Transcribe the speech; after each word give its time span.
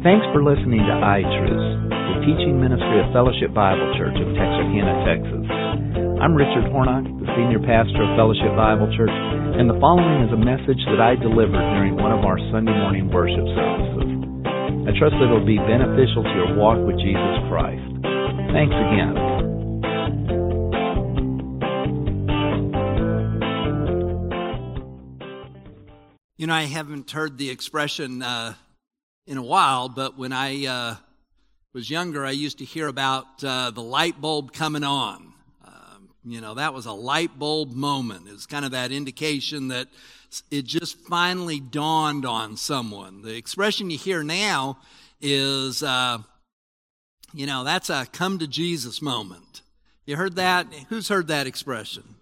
Thanks 0.00 0.24
for 0.32 0.40
listening 0.40 0.80
to 0.80 0.96
iTruths, 0.96 1.92
the 1.92 2.16
teaching 2.24 2.56
ministry 2.56 3.04
of 3.04 3.12
Fellowship 3.12 3.52
Bible 3.52 3.84
Church 4.00 4.16
of 4.16 4.32
Texarkana, 4.32 4.96
Texas. 5.04 5.44
I'm 6.24 6.32
Richard 6.32 6.72
Hornock, 6.72 7.04
the 7.20 7.28
senior 7.36 7.60
pastor 7.60 8.08
of 8.08 8.16
Fellowship 8.16 8.48
Bible 8.56 8.88
Church, 8.96 9.12
and 9.12 9.68
the 9.68 9.76
following 9.76 10.24
is 10.24 10.32
a 10.32 10.40
message 10.40 10.80
that 10.88 11.04
I 11.04 11.20
delivered 11.20 11.60
during 11.76 12.00
one 12.00 12.16
of 12.16 12.24
our 12.24 12.40
Sunday 12.48 12.72
morning 12.72 13.12
worship 13.12 13.44
services. 13.44 14.08
I 14.88 14.96
trust 14.96 15.20
that 15.20 15.28
it 15.28 15.36
will 15.36 15.44
be 15.44 15.60
beneficial 15.68 16.24
to 16.24 16.32
your 16.32 16.56
walk 16.56 16.80
with 16.80 16.96
Jesus 16.96 17.36
Christ. 17.52 17.84
Thanks 18.56 18.72
again. 18.72 19.20
You 26.40 26.48
know, 26.48 26.56
I 26.56 26.64
haven't 26.64 27.10
heard 27.12 27.36
the 27.36 27.52
expression 27.52 28.22
uh, 28.24 28.54
in 29.30 29.38
a 29.38 29.42
while, 29.42 29.88
but 29.88 30.18
when 30.18 30.32
I 30.32 30.66
uh, 30.66 30.96
was 31.72 31.88
younger, 31.88 32.26
I 32.26 32.32
used 32.32 32.58
to 32.58 32.64
hear 32.64 32.88
about 32.88 33.44
uh, 33.44 33.70
the 33.70 33.80
light 33.80 34.20
bulb 34.20 34.52
coming 34.52 34.82
on. 34.82 35.32
Um, 35.64 36.08
you 36.24 36.40
know, 36.40 36.54
that 36.54 36.74
was 36.74 36.84
a 36.86 36.92
light 36.92 37.38
bulb 37.38 37.70
moment. 37.70 38.26
It 38.26 38.32
was 38.32 38.46
kind 38.46 38.64
of 38.64 38.72
that 38.72 38.90
indication 38.90 39.68
that 39.68 39.86
it 40.50 40.64
just 40.64 40.98
finally 41.06 41.60
dawned 41.60 42.26
on 42.26 42.56
someone. 42.56 43.22
The 43.22 43.36
expression 43.36 43.88
you 43.88 43.98
hear 43.98 44.24
now 44.24 44.78
is, 45.20 45.84
uh, 45.84 46.18
you 47.32 47.46
know, 47.46 47.62
that's 47.62 47.88
a 47.88 48.06
come 48.12 48.40
to 48.40 48.48
Jesus 48.48 49.00
moment. 49.00 49.62
You 50.06 50.16
heard 50.16 50.34
that? 50.36 50.66
Who's 50.88 51.08
heard 51.08 51.28
that 51.28 51.46
expression? 51.46 52.16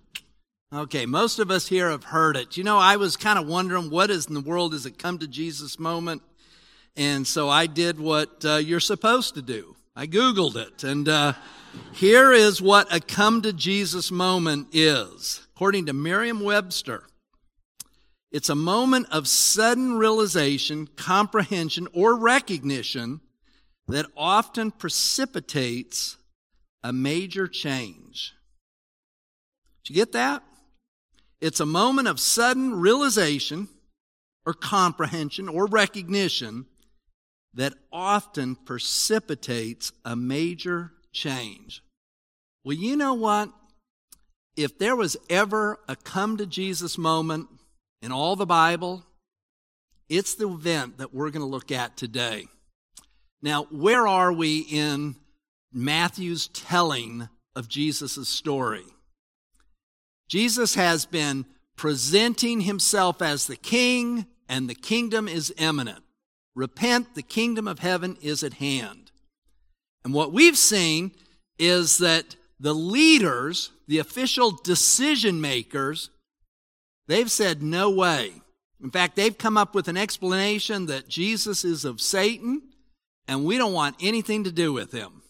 Okay, 0.74 1.06
most 1.06 1.38
of 1.38 1.50
us 1.50 1.68
here 1.68 1.88
have 1.88 2.04
heard 2.04 2.36
it. 2.36 2.58
You 2.58 2.64
know, 2.64 2.76
I 2.76 2.96
was 2.96 3.16
kind 3.16 3.38
of 3.38 3.46
wondering 3.46 3.88
what 3.88 4.10
is 4.10 4.26
in 4.26 4.34
the 4.34 4.42
world 4.42 4.74
is 4.74 4.84
a 4.84 4.90
come 4.90 5.18
to 5.20 5.26
Jesus 5.26 5.78
moment? 5.78 6.20
And 6.98 7.24
so 7.24 7.48
I 7.48 7.66
did 7.66 8.00
what 8.00 8.44
uh, 8.44 8.56
you're 8.56 8.80
supposed 8.80 9.36
to 9.36 9.42
do. 9.42 9.76
I 9.94 10.08
Googled 10.08 10.56
it. 10.56 10.82
And 10.82 11.08
uh, 11.08 11.34
here 11.92 12.32
is 12.32 12.60
what 12.60 12.92
a 12.92 12.98
come 12.98 13.40
to 13.42 13.52
Jesus 13.52 14.10
moment 14.10 14.70
is. 14.72 15.46
According 15.54 15.86
to 15.86 15.92
Merriam 15.92 16.40
Webster, 16.40 17.04
it's 18.32 18.48
a 18.48 18.56
moment 18.56 19.06
of 19.12 19.28
sudden 19.28 19.96
realization, 19.96 20.88
comprehension, 20.96 21.86
or 21.92 22.16
recognition 22.16 23.20
that 23.86 24.06
often 24.16 24.72
precipitates 24.72 26.16
a 26.82 26.92
major 26.92 27.46
change. 27.46 28.34
Did 29.84 29.90
you 29.90 29.94
get 29.94 30.12
that? 30.12 30.42
It's 31.40 31.60
a 31.60 31.66
moment 31.66 32.08
of 32.08 32.18
sudden 32.18 32.80
realization 32.80 33.68
or 34.44 34.52
comprehension 34.52 35.48
or 35.48 35.66
recognition 35.66 36.66
that 37.54 37.74
often 37.92 38.54
precipitates 38.54 39.92
a 40.04 40.14
major 40.14 40.92
change. 41.12 41.82
Well, 42.64 42.76
you 42.76 42.96
know 42.96 43.14
what? 43.14 43.50
If 44.56 44.78
there 44.78 44.96
was 44.96 45.16
ever 45.30 45.78
a 45.88 45.96
come 45.96 46.36
to 46.36 46.46
Jesus 46.46 46.98
moment 46.98 47.48
in 48.02 48.12
all 48.12 48.36
the 48.36 48.46
Bible, 48.46 49.04
it's 50.08 50.34
the 50.34 50.48
event 50.48 50.98
that 50.98 51.14
we're 51.14 51.30
going 51.30 51.44
to 51.44 51.46
look 51.46 51.70
at 51.70 51.96
today. 51.96 52.46
Now, 53.40 53.64
where 53.70 54.06
are 54.06 54.32
we 54.32 54.60
in 54.60 55.16
Matthew's 55.72 56.48
telling 56.48 57.28
of 57.54 57.68
Jesus' 57.68 58.28
story? 58.28 58.84
Jesus 60.28 60.74
has 60.74 61.06
been 61.06 61.46
presenting 61.76 62.62
himself 62.62 63.22
as 63.22 63.46
the 63.46 63.56
king, 63.56 64.26
and 64.48 64.68
the 64.68 64.74
kingdom 64.74 65.28
is 65.28 65.54
imminent. 65.56 66.02
Repent, 66.58 67.14
the 67.14 67.22
kingdom 67.22 67.68
of 67.68 67.78
heaven 67.78 68.16
is 68.20 68.42
at 68.42 68.54
hand. 68.54 69.12
And 70.02 70.12
what 70.12 70.32
we've 70.32 70.58
seen 70.58 71.12
is 71.56 71.98
that 71.98 72.34
the 72.58 72.74
leaders, 72.74 73.70
the 73.86 74.00
official 74.00 74.50
decision 74.50 75.40
makers, 75.40 76.10
they've 77.06 77.30
said 77.30 77.62
no 77.62 77.88
way. 77.88 78.32
In 78.82 78.90
fact, 78.90 79.14
they've 79.14 79.38
come 79.38 79.56
up 79.56 79.72
with 79.72 79.86
an 79.86 79.96
explanation 79.96 80.86
that 80.86 81.08
Jesus 81.08 81.64
is 81.64 81.84
of 81.84 82.00
Satan 82.00 82.62
and 83.28 83.44
we 83.44 83.56
don't 83.56 83.72
want 83.72 83.94
anything 84.00 84.42
to 84.42 84.50
do 84.50 84.72
with 84.72 84.90
him. 84.90 85.22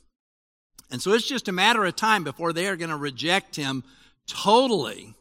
And 0.90 1.02
so 1.02 1.12
it's 1.12 1.28
just 1.28 1.48
a 1.48 1.52
matter 1.52 1.84
of 1.84 1.94
time 1.94 2.24
before 2.24 2.54
they 2.54 2.68
are 2.68 2.76
going 2.76 2.88
to 2.88 2.96
reject 2.96 3.54
him 3.54 3.84
totally. 4.26 5.12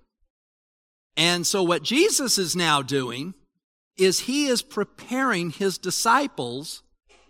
And 1.17 1.45
so 1.45 1.63
what 1.63 1.83
Jesus 1.83 2.37
is 2.37 2.55
now 2.55 2.81
doing 2.81 3.33
is 3.97 4.21
he 4.21 4.47
is 4.47 4.61
preparing 4.61 5.49
his 5.49 5.77
disciples 5.77 6.83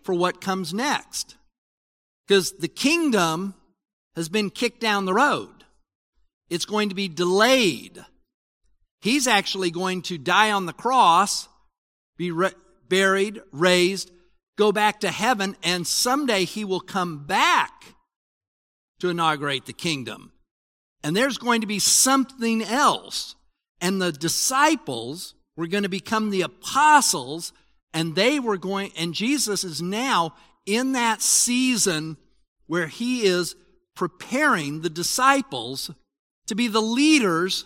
for 0.03 0.13
what 0.13 0.41
comes 0.41 0.73
next. 0.73 1.35
Because 2.28 2.53
the 2.53 2.67
kingdom 2.67 3.55
has 4.16 4.29
been 4.29 4.50
kicked 4.50 4.81
down 4.81 5.06
the 5.06 5.13
road. 5.13 5.63
It's 6.50 6.66
going 6.66 6.89
to 6.89 6.95
be 6.95 7.07
delayed. 7.07 8.03
He's 9.01 9.27
actually 9.27 9.72
going 9.72 10.01
to 10.03 10.17
die 10.17 10.51
on 10.51 10.66
the 10.66 10.73
cross, 10.73 11.47
be 12.17 12.31
re- 12.31 12.51
buried, 12.89 13.41
raised, 13.51 14.11
go 14.57 14.72
back 14.72 15.01
to 15.01 15.11
heaven, 15.11 15.56
and 15.63 15.85
someday 15.85 16.45
he 16.45 16.66
will 16.66 16.79
come 16.79 17.25
back 17.25 17.95
to 19.00 19.09
inaugurate 19.09 19.66
the 19.66 19.73
kingdom. 19.73 20.31
And 21.03 21.16
there's 21.16 21.38
going 21.38 21.61
to 21.61 21.67
be 21.67 21.79
something 21.79 22.63
else. 22.63 23.35
And 23.79 24.01
the 24.01 24.11
disciples 24.11 25.35
were 25.57 25.68
going 25.68 25.84
to 25.84 25.90
become 25.90 26.29
the 26.29 26.44
apostles 26.44 27.51
and 27.94 28.16
they 28.16 28.40
were 28.40 28.57
going, 28.57 28.91
and 28.95 29.13
Jesus 29.13 29.63
is 29.63 29.81
now 29.81 30.35
in 30.66 30.91
that 30.91 31.22
season 31.22 32.18
where 32.68 32.88
he 32.88 33.23
is 33.23 33.56
preparing 33.95 34.81
the 34.81 34.90
disciples 34.90 35.90
to 36.45 36.56
be 36.56 36.68
the 36.68 36.81
leaders 36.81 37.66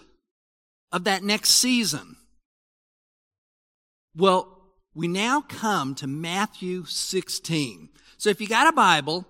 of 0.91 1.03
that 1.03 1.24
next 1.24 1.52
season. 1.52 2.16
Well, 4.16 4.58
we 4.94 5.08
now 5.08 5.41
come 5.41 5.96
to 5.96 6.08
Matthew 6.08 6.85
16. 6.85 7.90
So 8.18 8.29
if 8.29 8.40
you 8.40 8.47
got 8.47 8.68
a 8.68 8.73
Bible, 8.73 9.25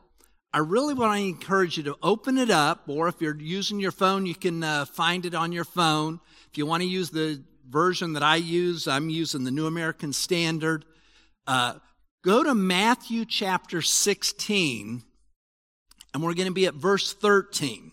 I 0.53 0.59
really 0.59 0.93
want 0.93 1.17
to 1.17 1.25
encourage 1.25 1.77
you 1.77 1.83
to 1.83 1.97
open 2.03 2.37
it 2.37 2.49
up, 2.49 2.83
or 2.87 3.07
if 3.07 3.21
you're 3.21 3.39
using 3.39 3.79
your 3.79 3.91
phone, 3.91 4.25
you 4.25 4.35
can 4.35 4.63
uh, 4.63 4.85
find 4.85 5.25
it 5.25 5.33
on 5.33 5.51
your 5.51 5.63
phone. 5.63 6.19
If 6.51 6.57
you 6.57 6.65
want 6.65 6.83
to 6.83 6.89
use 6.89 7.09
the 7.09 7.41
version 7.71 8.13
that 8.13 8.23
I 8.23 8.35
use, 8.35 8.87
I'm 8.87 9.09
using 9.09 9.43
the 9.43 9.51
New 9.51 9.65
American 9.65 10.13
Standard. 10.13 10.85
Uh, 11.47 11.75
go 12.23 12.43
to 12.43 12.53
Matthew 12.53 13.25
chapter 13.25 13.81
16, 13.81 15.01
and 16.13 16.23
we're 16.23 16.33
going 16.33 16.47
to 16.47 16.53
be 16.53 16.67
at 16.67 16.73
verse 16.73 17.13
13. 17.13 17.91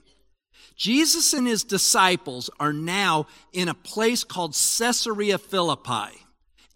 Jesus 0.77 1.33
and 1.33 1.47
his 1.47 1.65
disciples 1.65 2.50
are 2.61 2.72
now 2.72 3.27
in 3.53 3.69
a 3.69 3.75
place 3.75 4.25
called 4.25 4.53
Caesarea 4.53 5.38
Philippi. 5.38 6.17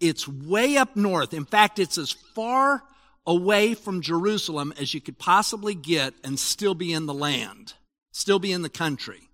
It's 0.01 0.27
way 0.27 0.77
up 0.77 0.97
north. 0.97 1.33
In 1.33 1.45
fact, 1.45 1.79
it's 1.79 1.99
as 1.99 2.11
far 2.11 2.83
away 3.27 3.75
from 3.75 4.01
Jerusalem 4.01 4.73
as 4.79 4.95
you 4.95 5.01
could 5.01 5.19
possibly 5.19 5.75
get 5.75 6.15
and 6.25 6.39
still 6.39 6.75
be 6.75 6.93
in 6.93 7.07
the 7.07 7.15
land, 7.15 7.75
still 8.11 8.41
be 8.41 8.53
in 8.53 8.63
the 8.63 8.69
country. 8.69 9.29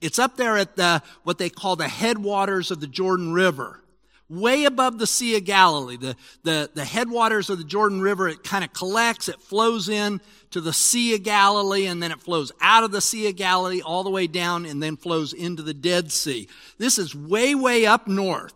It's 0.00 0.18
up 0.18 0.36
there 0.36 0.56
at 0.56 0.76
the, 0.76 1.02
what 1.24 1.38
they 1.38 1.50
call 1.50 1.76
the 1.76 1.88
headwaters 1.88 2.70
of 2.70 2.80
the 2.80 2.86
Jordan 2.86 3.32
River. 3.32 3.82
Way 4.28 4.64
above 4.64 4.98
the 4.98 5.08
Sea 5.08 5.36
of 5.36 5.44
Galilee. 5.44 5.96
The, 5.96 6.16
the, 6.44 6.70
the 6.72 6.84
headwaters 6.84 7.50
of 7.50 7.58
the 7.58 7.64
Jordan 7.64 8.00
River, 8.00 8.28
it 8.28 8.44
kind 8.44 8.62
of 8.62 8.72
collects, 8.72 9.28
it 9.28 9.40
flows 9.40 9.88
in 9.88 10.20
to 10.52 10.60
the 10.60 10.72
Sea 10.72 11.16
of 11.16 11.24
Galilee, 11.24 11.86
and 11.86 12.00
then 12.00 12.12
it 12.12 12.20
flows 12.20 12.52
out 12.60 12.84
of 12.84 12.92
the 12.92 13.00
Sea 13.00 13.28
of 13.28 13.36
Galilee 13.36 13.82
all 13.82 14.04
the 14.04 14.10
way 14.10 14.28
down 14.28 14.66
and 14.66 14.80
then 14.80 14.96
flows 14.96 15.32
into 15.32 15.62
the 15.62 15.74
Dead 15.74 16.12
Sea. 16.12 16.48
This 16.78 16.96
is 16.96 17.14
way, 17.14 17.56
way 17.56 17.86
up 17.86 18.06
north. 18.06 18.54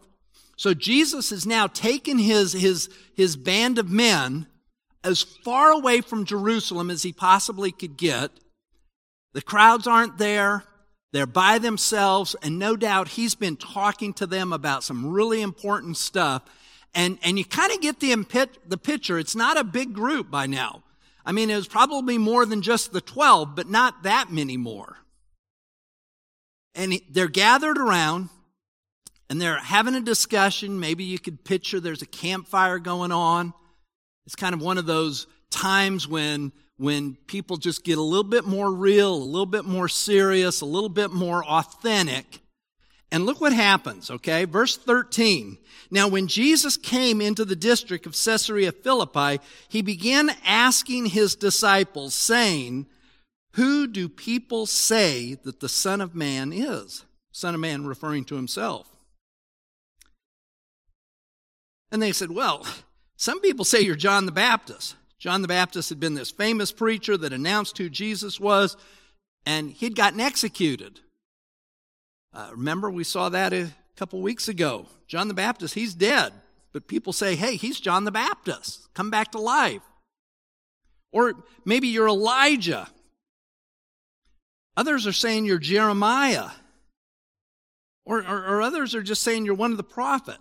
So 0.56 0.74
Jesus 0.74 1.30
has 1.30 1.44
now 1.44 1.66
taken 1.66 2.18
his, 2.18 2.52
his, 2.52 2.88
his 3.14 3.36
band 3.36 3.78
of 3.78 3.90
men 3.90 4.46
as 5.02 5.22
far 5.22 5.72
away 5.72 6.00
from 6.00 6.24
Jerusalem 6.24 6.88
as 6.88 7.02
he 7.02 7.12
possibly 7.12 7.72
could 7.72 7.96
get. 7.96 8.30
The 9.32 9.42
crowds 9.42 9.88
aren't 9.88 10.18
there. 10.18 10.62
They're 11.14 11.26
by 11.26 11.60
themselves, 11.60 12.34
and 12.42 12.58
no 12.58 12.74
doubt 12.74 13.06
he's 13.06 13.36
been 13.36 13.56
talking 13.56 14.12
to 14.14 14.26
them 14.26 14.52
about 14.52 14.82
some 14.82 15.06
really 15.06 15.42
important 15.42 15.96
stuff. 15.96 16.42
And, 16.92 17.20
and 17.22 17.38
you 17.38 17.44
kind 17.44 17.70
of 17.70 17.80
get 17.80 18.00
the, 18.00 18.48
the 18.66 18.76
picture. 18.76 19.16
It's 19.16 19.36
not 19.36 19.56
a 19.56 19.62
big 19.62 19.92
group 19.92 20.28
by 20.28 20.48
now. 20.48 20.82
I 21.24 21.30
mean, 21.30 21.50
it 21.50 21.54
was 21.54 21.68
probably 21.68 22.18
more 22.18 22.44
than 22.44 22.62
just 22.62 22.92
the 22.92 23.00
12, 23.00 23.54
but 23.54 23.68
not 23.68 24.02
that 24.02 24.32
many 24.32 24.56
more. 24.56 24.96
And 26.74 27.00
they're 27.08 27.28
gathered 27.28 27.78
around 27.78 28.28
and 29.30 29.40
they're 29.40 29.58
having 29.58 29.94
a 29.94 30.00
discussion. 30.00 30.80
Maybe 30.80 31.04
you 31.04 31.20
could 31.20 31.44
picture 31.44 31.78
there's 31.78 32.02
a 32.02 32.06
campfire 32.06 32.80
going 32.80 33.12
on. 33.12 33.54
It's 34.26 34.34
kind 34.34 34.52
of 34.52 34.60
one 34.60 34.78
of 34.78 34.86
those 34.86 35.28
times 35.52 36.08
when 36.08 36.50
when 36.76 37.16
people 37.26 37.56
just 37.56 37.84
get 37.84 37.98
a 37.98 38.02
little 38.02 38.24
bit 38.24 38.44
more 38.44 38.72
real, 38.72 39.14
a 39.14 39.16
little 39.16 39.46
bit 39.46 39.64
more 39.64 39.88
serious, 39.88 40.60
a 40.60 40.66
little 40.66 40.88
bit 40.88 41.10
more 41.10 41.44
authentic. 41.44 42.40
And 43.12 43.26
look 43.26 43.40
what 43.40 43.52
happens, 43.52 44.10
okay? 44.10 44.44
Verse 44.44 44.76
13. 44.76 45.58
Now, 45.90 46.08
when 46.08 46.26
Jesus 46.26 46.76
came 46.76 47.20
into 47.20 47.44
the 47.44 47.54
district 47.54 48.06
of 48.06 48.12
Caesarea 48.12 48.72
Philippi, 48.72 49.40
he 49.68 49.82
began 49.82 50.30
asking 50.44 51.06
his 51.06 51.36
disciples, 51.36 52.14
saying, 52.14 52.86
Who 53.52 53.86
do 53.86 54.08
people 54.08 54.66
say 54.66 55.34
that 55.44 55.60
the 55.60 55.68
Son 55.68 56.00
of 56.00 56.16
Man 56.16 56.52
is? 56.52 57.04
Son 57.30 57.54
of 57.54 57.60
Man 57.60 57.86
referring 57.86 58.24
to 58.24 58.34
himself. 58.34 58.88
And 61.92 62.02
they 62.02 62.10
said, 62.10 62.32
Well, 62.32 62.66
some 63.16 63.40
people 63.40 63.64
say 63.64 63.80
you're 63.80 63.94
John 63.94 64.26
the 64.26 64.32
Baptist. 64.32 64.96
John 65.24 65.40
the 65.40 65.48
Baptist 65.48 65.88
had 65.88 65.98
been 65.98 66.12
this 66.12 66.30
famous 66.30 66.70
preacher 66.70 67.16
that 67.16 67.32
announced 67.32 67.78
who 67.78 67.88
Jesus 67.88 68.38
was, 68.38 68.76
and 69.46 69.70
he'd 69.70 69.96
gotten 69.96 70.20
executed. 70.20 71.00
Uh, 72.34 72.50
remember, 72.50 72.90
we 72.90 73.04
saw 73.04 73.30
that 73.30 73.54
a 73.54 73.70
couple 73.96 74.20
weeks 74.20 74.48
ago. 74.48 74.84
John 75.08 75.28
the 75.28 75.32
Baptist, 75.32 75.72
he's 75.72 75.94
dead. 75.94 76.34
But 76.74 76.88
people 76.88 77.14
say, 77.14 77.36
hey, 77.36 77.56
he's 77.56 77.80
John 77.80 78.04
the 78.04 78.10
Baptist. 78.10 78.92
Come 78.92 79.08
back 79.08 79.32
to 79.32 79.38
life. 79.38 79.80
Or 81.10 81.32
maybe 81.64 81.88
you're 81.88 82.08
Elijah. 82.08 82.90
Others 84.76 85.06
are 85.06 85.12
saying 85.14 85.46
you're 85.46 85.56
Jeremiah. 85.56 86.50
Or, 88.04 88.18
or, 88.18 88.44
or 88.46 88.60
others 88.60 88.94
are 88.94 89.02
just 89.02 89.22
saying 89.22 89.46
you're 89.46 89.54
one 89.54 89.70
of 89.70 89.78
the 89.78 89.84
prophet. 89.84 90.36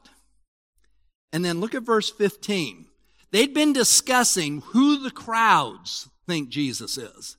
And 1.31 1.45
then 1.45 1.61
look 1.61 1.73
at 1.73 1.83
verse 1.83 2.09
15. 2.09 2.87
They'd 3.33 3.53
been 3.53 3.73
discussing 3.73 4.61
who 4.61 4.99
the 4.99 5.09
crowds 5.09 6.07
think 6.27 6.49
Jesus 6.49 6.99
is. 6.99 7.35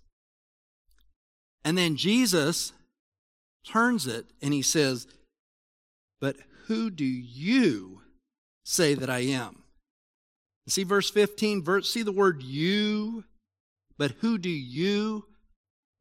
And 1.64 1.78
then 1.78 1.94
Jesus 1.94 2.72
turns 3.64 4.08
it 4.08 4.26
and 4.42 4.52
he 4.52 4.60
says, 4.60 5.06
But 6.20 6.36
who 6.66 6.90
do 6.90 7.04
you 7.04 8.00
say 8.64 8.94
that 8.94 9.08
I 9.08 9.20
am? 9.20 9.62
See 10.66 10.82
verse 10.82 11.10
15, 11.10 11.62
verse, 11.62 11.88
see 11.88 12.02
the 12.02 12.10
word 12.10 12.42
you, 12.42 13.22
but 13.96 14.12
who 14.20 14.36
do 14.36 14.50
you? 14.50 15.26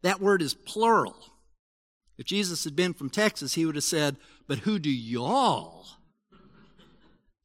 That 0.01 0.19
word 0.19 0.42
is 0.42 0.56
plural. 0.56 1.16
If 2.18 2.25
Jesus 2.25 2.63
had 2.63 2.75
been 2.75 2.96
from 2.96 3.12
Texas, 3.12 3.54
he 3.54 3.66
would 3.66 3.75
have 3.75 3.84
said, 3.84 4.18
But 4.48 4.60
who 4.60 4.80
do 4.80 4.89
y'all 4.89 5.86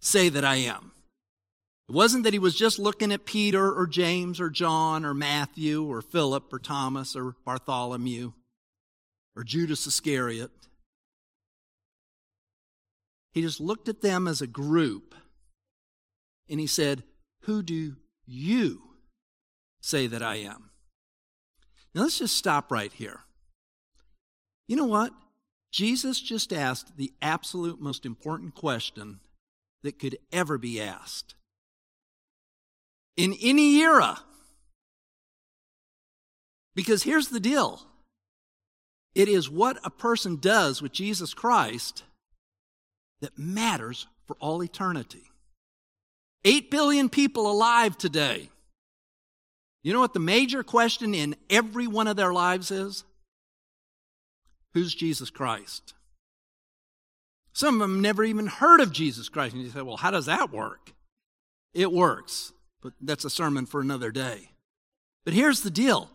say 0.01 0.31
that 0.31 0.47
I 0.47 0.57
am? 0.57 0.93
It 1.89 1.95
wasn't 1.95 2.25
that 2.25 2.35
he 2.35 2.39
was 2.39 2.55
just 2.55 2.79
looking 2.79 3.13
at 3.13 3.25
Peter 3.25 3.73
or 3.73 3.87
James 3.87 4.41
or 4.41 4.51
John 4.51 5.07
or 5.07 5.15
Matthew 5.15 5.85
or 5.85 6.03
Philip 6.03 6.53
or 6.53 6.59
Thomas 6.59 7.17
or 7.17 7.35
Bartholomew 7.47 8.33
or 9.35 9.43
Judas 9.43 9.87
Iscariot. 9.87 10.51
He 13.33 13.41
just 13.41 13.59
looked 13.59 13.89
at 13.89 14.03
them 14.03 14.29
as 14.29 14.43
a 14.43 14.47
group 14.47 15.15
and 16.49 16.61
he 16.61 16.67
said, 16.67 17.05
Who 17.43 17.63
do 17.63 17.97
you 18.27 18.83
say 19.81 20.07
that 20.09 20.23
I 20.23 20.37
am? 20.37 20.71
Now 21.95 22.03
let's 22.03 22.19
just 22.19 22.37
stop 22.37 22.71
right 22.71 22.93
here. 22.93 23.21
You 24.67 24.77
know 24.77 24.85
what? 24.85 25.13
Jesus 25.73 26.21
just 26.21 26.53
asked 26.53 26.99
the 26.99 27.15
absolute 27.23 27.81
most 27.81 28.05
important 28.05 28.55
question 28.55 29.21
that 29.83 29.99
could 29.99 30.19
ever 30.33 30.59
be 30.59 30.81
asked 30.81 31.35
in 33.19 33.35
any 33.43 33.81
era. 33.81 34.21
Because 36.75 37.03
here's 37.03 37.29
the 37.29 37.41
deal 37.41 37.83
it 39.15 39.29
is 39.29 39.51
what 39.51 39.79
a 39.85 39.91
person 39.91 40.37
does 40.37 40.81
with 40.81 40.93
Jesus 40.93 41.35
Christ 41.35 42.05
that 43.21 43.37
matters 43.37 44.07
for 44.27 44.37
all 44.41 44.63
eternity. 44.63 45.25
Eight 46.45 46.71
billion 46.71 47.09
people 47.09 47.51
alive 47.51 47.99
today. 47.99 48.49
You 49.83 49.93
know 49.93 50.01
what 50.01 50.15
the 50.15 50.21
major 50.21 50.63
question 50.63 51.15
in 51.15 51.35
every 51.51 51.89
one 51.89 52.07
of 52.07 52.17
their 52.17 52.33
lives 52.33 52.71
is? 52.71 53.05
Who's 54.75 54.95
Jesus 54.95 55.31
Christ? 55.31 55.95
Some 57.53 57.75
of 57.75 57.81
them 57.81 58.01
never 58.01 58.23
even 58.23 58.47
heard 58.47 58.81
of 58.81 58.93
Jesus 58.93 59.29
Christ. 59.29 59.55
And 59.55 59.65
you 59.65 59.71
say, 59.71 59.83
well, 59.83 59.97
how 59.97 60.13
does 60.13 60.27
that 60.27 60.53
work? 60.53 60.93
It 61.75 61.91
works 61.91 62.53
but 62.83 62.93
that's 63.01 63.25
a 63.25 63.31
sermon 63.31 63.67
for 63.67 63.81
another 63.81 64.11
day. 64.11 64.51
But 65.25 65.35
here's 65.35 65.61
the 65.61 65.71
deal 65.71 66.11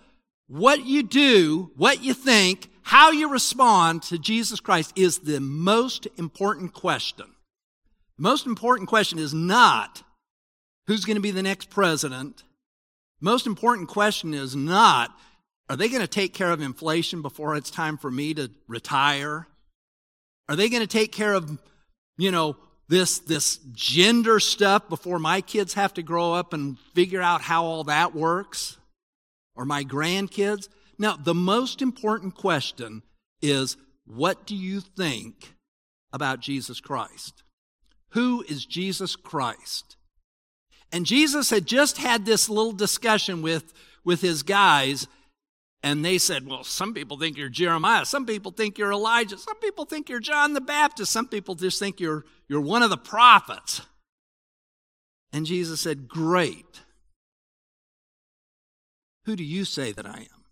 what 0.48 0.86
you 0.86 1.04
do, 1.04 1.72
what 1.76 2.04
you 2.04 2.14
think, 2.14 2.70
how 2.84 3.12
you 3.12 3.30
respond 3.30 4.04
to 4.04 4.18
Jesus 4.18 4.60
Christ 4.60 4.94
is 4.96 5.20
the 5.20 5.40
most 5.40 6.08
important 6.18 6.74
question. 6.74 7.28
The 8.18 8.24
most 8.24 8.46
important 8.46 8.90
question 8.90 9.20
is 9.20 9.34
not 9.34 10.04
who's 10.88 11.06
going 11.06 11.16
to 11.16 11.22
be 11.22 11.32
the 11.32 11.44
next 11.44 11.70
president. 11.70 12.44
Most 13.22 13.48
important 13.48 13.88
question 13.88 14.34
is 14.34 14.56
not 14.56 15.12
are 15.70 15.78
they 15.78 15.88
going 15.88 16.02
to 16.02 16.08
take 16.08 16.34
care 16.34 16.52
of 16.52 16.62
inflation 16.62 17.22
before 17.22 17.56
it's 17.56 17.72
time 17.72 17.98
for 17.98 18.12
me 18.12 18.34
to 18.34 18.52
retire? 18.68 19.48
Are 20.50 20.56
they 20.56 20.70
going 20.70 20.82
to 20.82 20.88
take 20.88 21.12
care 21.12 21.34
of, 21.34 21.58
you 22.18 22.32
know, 22.32 22.58
this, 22.94 23.18
this 23.18 23.58
gender 23.72 24.40
stuff 24.40 24.88
before 24.88 25.18
my 25.18 25.42
kids 25.42 25.74
have 25.74 25.96
to 25.96 26.04
grow 26.04 26.34
up 26.34 26.54
and 26.54 26.78
figure 26.94 27.24
out 27.24 27.42
how 27.42 27.66
all 27.66 27.84
that 27.86 28.14
works, 28.14 28.78
or 29.56 29.66
my 29.66 29.84
grandkids. 29.84 30.70
Now, 31.00 31.16
the 31.16 31.34
most 31.34 31.82
important 31.82 32.36
question 32.36 33.02
is 33.42 33.78
what 34.06 34.46
do 34.46 34.56
you 34.56 34.80
think 34.80 35.56
about 36.12 36.40
Jesus 36.40 36.80
Christ? 36.80 37.42
Who 38.10 38.46
is 38.48 38.64
Jesus 38.64 39.16
Christ? 39.16 39.98
And 40.92 41.08
Jesus 41.08 41.50
had 41.50 41.66
just 41.66 41.98
had 41.98 42.26
this 42.26 42.48
little 42.48 42.74
discussion 42.74 43.42
with, 43.42 43.74
with 44.06 44.22
his 44.22 44.44
guys, 44.44 45.08
and 45.84 46.04
they 46.04 46.18
said, 46.18 46.48
Well, 46.48 46.64
some 46.64 46.94
people 46.94 47.20
think 47.20 47.38
you're 47.38 47.50
Jeremiah. 47.50 48.06
Some 48.06 48.26
people 48.26 48.52
think 48.52 48.78
you're 48.78 48.94
Elijah. 48.94 49.38
Some 49.38 49.60
people 49.60 49.84
think 49.86 50.10
you're 50.10 50.22
John 50.22 50.54
the 50.54 50.62
Baptist. 50.62 51.12
Some 51.12 51.28
people 51.28 51.56
just 51.56 51.78
think 51.78 52.00
you're, 52.00 52.24
you're 52.48 52.62
one 52.62 52.82
of 52.82 52.90
the 52.90 52.98
prophets. 52.98 53.82
And 55.34 55.46
Jesus 55.46 55.82
said, 55.82 56.08
Great. 56.08 56.82
Who 59.26 59.36
do 59.36 59.44
you 59.44 59.66
say 59.66 59.92
that 59.92 60.06
I 60.06 60.20
am? 60.20 60.44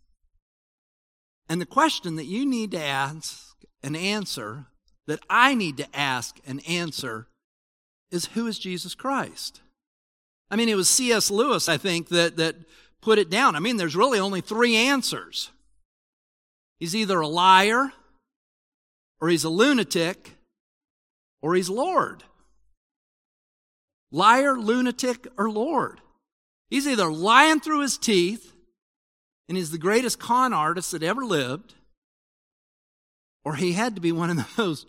And 1.48 1.60
the 1.60 1.66
question 1.66 2.16
that 2.18 2.26
you 2.26 2.46
need 2.46 2.72
to 2.72 2.82
ask 2.82 3.56
and 3.84 3.98
answer, 3.98 4.68
that 5.08 5.20
I 5.30 5.56
need 5.56 5.78
to 5.78 5.88
ask 5.94 6.40
and 6.46 6.62
answer, 6.68 7.28
is 8.12 8.28
who 8.28 8.48
is 8.48 8.60
Jesus 8.60 8.96
Christ? 8.96 9.62
I 10.50 10.58
mean, 10.58 10.70
it 10.70 10.76
was 10.76 10.90
C.S. 10.90 11.32
Lewis, 11.32 11.70
I 11.70 11.78
think, 11.78 12.10
that, 12.10 12.36
that 12.38 12.56
put 13.02 13.20
it 13.20 13.30
down. 13.30 13.56
I 13.56 13.60
mean, 13.60 13.78
there's 13.78 13.96
really 13.96 14.20
only 14.20 14.42
three 14.42 14.76
answers. 14.76 15.52
He's 16.80 16.96
either 16.96 17.20
a 17.20 17.28
liar, 17.28 17.94
or 19.20 19.30
he's 19.30 19.44
a 19.44 19.50
lunatic, 19.50 20.38
or 21.42 21.56
he's 21.56 21.70
Lord. 21.70 22.24
Liar, 24.12 24.58
lunatic, 24.58 25.28
or 25.38 25.50
Lord. 25.50 26.02
He's 26.70 26.88
either 26.88 27.12
lying 27.12 27.60
through 27.60 27.82
his 27.82 27.98
teeth, 27.98 28.54
and 29.48 29.58
he's 29.58 29.72
the 29.72 29.78
greatest 29.78 30.20
con 30.20 30.54
artist 30.54 30.92
that 30.92 31.04
ever 31.04 31.24
lived, 31.24 31.76
or 33.44 33.56
he 33.56 33.74
had 33.74 33.96
to 33.96 34.02
be 34.02 34.12
one 34.12 34.30
of 34.30 34.56
those 34.56 34.86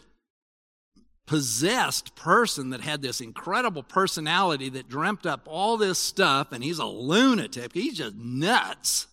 possessed 1.26 2.14
person 2.16 2.70
that 2.70 2.80
had 2.80 3.02
this 3.02 3.20
incredible 3.20 3.82
personality 3.82 4.68
that 4.70 4.88
dreamt 4.88 5.24
up 5.26 5.42
all 5.46 5.76
this 5.76 5.98
stuff, 5.98 6.52
and 6.52 6.62
he's 6.64 6.78
a 6.78 6.86
lunatic. 6.86 7.72
He's 7.72 7.98
just 7.98 8.16
nuts. 8.16 9.06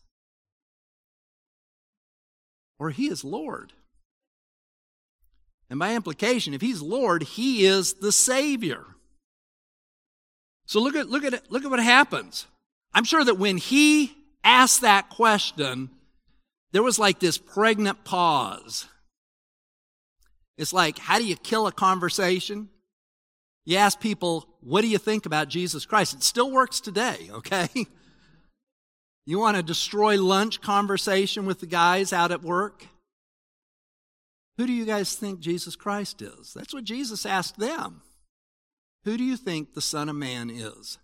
Or 2.79 2.89
he 2.89 3.07
is 3.07 3.23
Lord. 3.23 3.73
And 5.69 5.77
by 5.77 5.93
implication, 5.93 6.53
if 6.53 6.61
he's 6.61 6.81
Lord, 6.81 7.23
he 7.23 7.65
is 7.65 7.95
the 7.95 8.11
Savior. 8.11 8.85
So 10.65 10.79
look 10.81 10.95
at, 10.95 11.09
look 11.09 11.23
at, 11.23 11.51
look 11.51 11.63
at 11.63 11.69
what 11.69 11.79
happens. 11.79 12.47
I'm 12.93 13.03
sure 13.03 13.23
that 13.23 13.37
when 13.37 13.57
he 13.57 14.15
asked 14.43 14.81
that 14.81 15.09
question, 15.09 15.89
there 16.71 16.83
was 16.83 16.97
like 16.97 17.19
this 17.19 17.37
pregnant 17.37 18.03
pause. 18.03 18.87
It's 20.59 20.73
like, 20.73 20.99
how 20.99 21.17
do 21.17 21.25
you 21.25 21.37
kill 21.37 21.67
a 21.67 21.71
conversation? 21.71 22.67
You 23.65 23.77
ask 23.77 23.97
people, 23.97 24.45
what 24.59 24.81
do 24.81 24.87
you 24.87 24.97
think 24.97 25.25
about 25.25 25.47
Jesus 25.47 25.85
Christ? 25.85 26.15
It 26.15 26.21
still 26.23 26.51
works 26.51 26.81
today, 26.81 27.29
okay? 27.31 27.69
You 29.25 29.39
want 29.39 29.55
to 29.55 29.63
destroy 29.63 30.21
lunch 30.21 30.59
conversation 30.59 31.45
with 31.45 31.61
the 31.61 31.65
guys 31.65 32.11
out 32.11 32.31
at 32.31 32.43
work? 32.43 32.87
Who 34.57 34.67
do 34.67 34.73
you 34.73 34.83
guys 34.83 35.15
think 35.15 35.39
Jesus 35.39 35.77
Christ 35.77 36.21
is? 36.21 36.53
That's 36.53 36.73
what 36.73 36.83
Jesus 36.83 37.25
asked 37.25 37.57
them. 37.57 38.01
Who 39.05 39.15
do 39.15 39.23
you 39.23 39.37
think 39.37 39.73
the 39.73 39.81
Son 39.81 40.09
of 40.09 40.17
Man 40.17 40.49
is? 40.49 40.97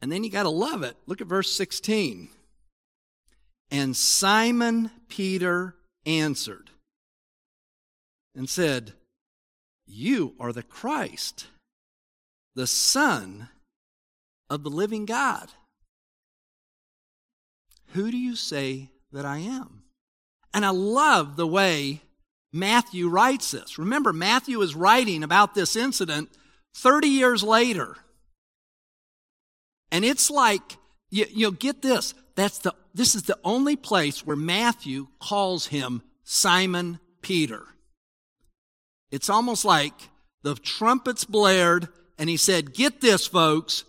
And 0.00 0.12
then 0.12 0.22
you 0.22 0.30
got 0.30 0.44
to 0.44 0.50
love 0.50 0.84
it. 0.84 0.96
Look 1.06 1.20
at 1.20 1.26
verse 1.26 1.50
16. 1.50 2.28
And 3.72 3.96
Simon 3.96 4.92
Peter 5.08 5.74
answered. 6.06 6.70
And 8.34 8.48
said, 8.48 8.92
You 9.86 10.34
are 10.38 10.52
the 10.52 10.62
Christ, 10.62 11.46
the 12.54 12.66
Son 12.66 13.48
of 14.50 14.62
the 14.62 14.70
living 14.70 15.06
God. 15.06 15.50
Who 17.88 18.10
do 18.10 18.16
you 18.16 18.36
say 18.36 18.90
that 19.12 19.24
I 19.24 19.38
am? 19.38 19.84
And 20.52 20.64
I 20.64 20.70
love 20.70 21.36
the 21.36 21.46
way 21.46 22.02
Matthew 22.52 23.08
writes 23.08 23.50
this. 23.50 23.78
Remember, 23.78 24.12
Matthew 24.12 24.60
is 24.62 24.74
writing 24.74 25.22
about 25.22 25.54
this 25.54 25.74
incident 25.74 26.30
30 26.76 27.08
years 27.08 27.42
later. 27.42 27.96
And 29.90 30.04
it's 30.04 30.30
like, 30.30 30.76
you, 31.10 31.26
you'll 31.30 31.52
get 31.52 31.82
this. 31.82 32.14
That's 32.36 32.58
the, 32.58 32.74
this 32.94 33.14
is 33.14 33.24
the 33.24 33.38
only 33.44 33.76
place 33.76 34.26
where 34.26 34.36
Matthew 34.36 35.08
calls 35.20 35.66
him 35.66 36.02
Simon 36.24 36.98
Peter. 37.22 37.64
It's 39.14 39.30
almost 39.30 39.64
like 39.64 39.94
the 40.42 40.56
trumpets 40.56 41.24
blared 41.24 41.86
and 42.18 42.28
he 42.28 42.36
said, 42.36 42.74
get 42.74 43.00
this 43.00 43.28
folks, 43.28 43.84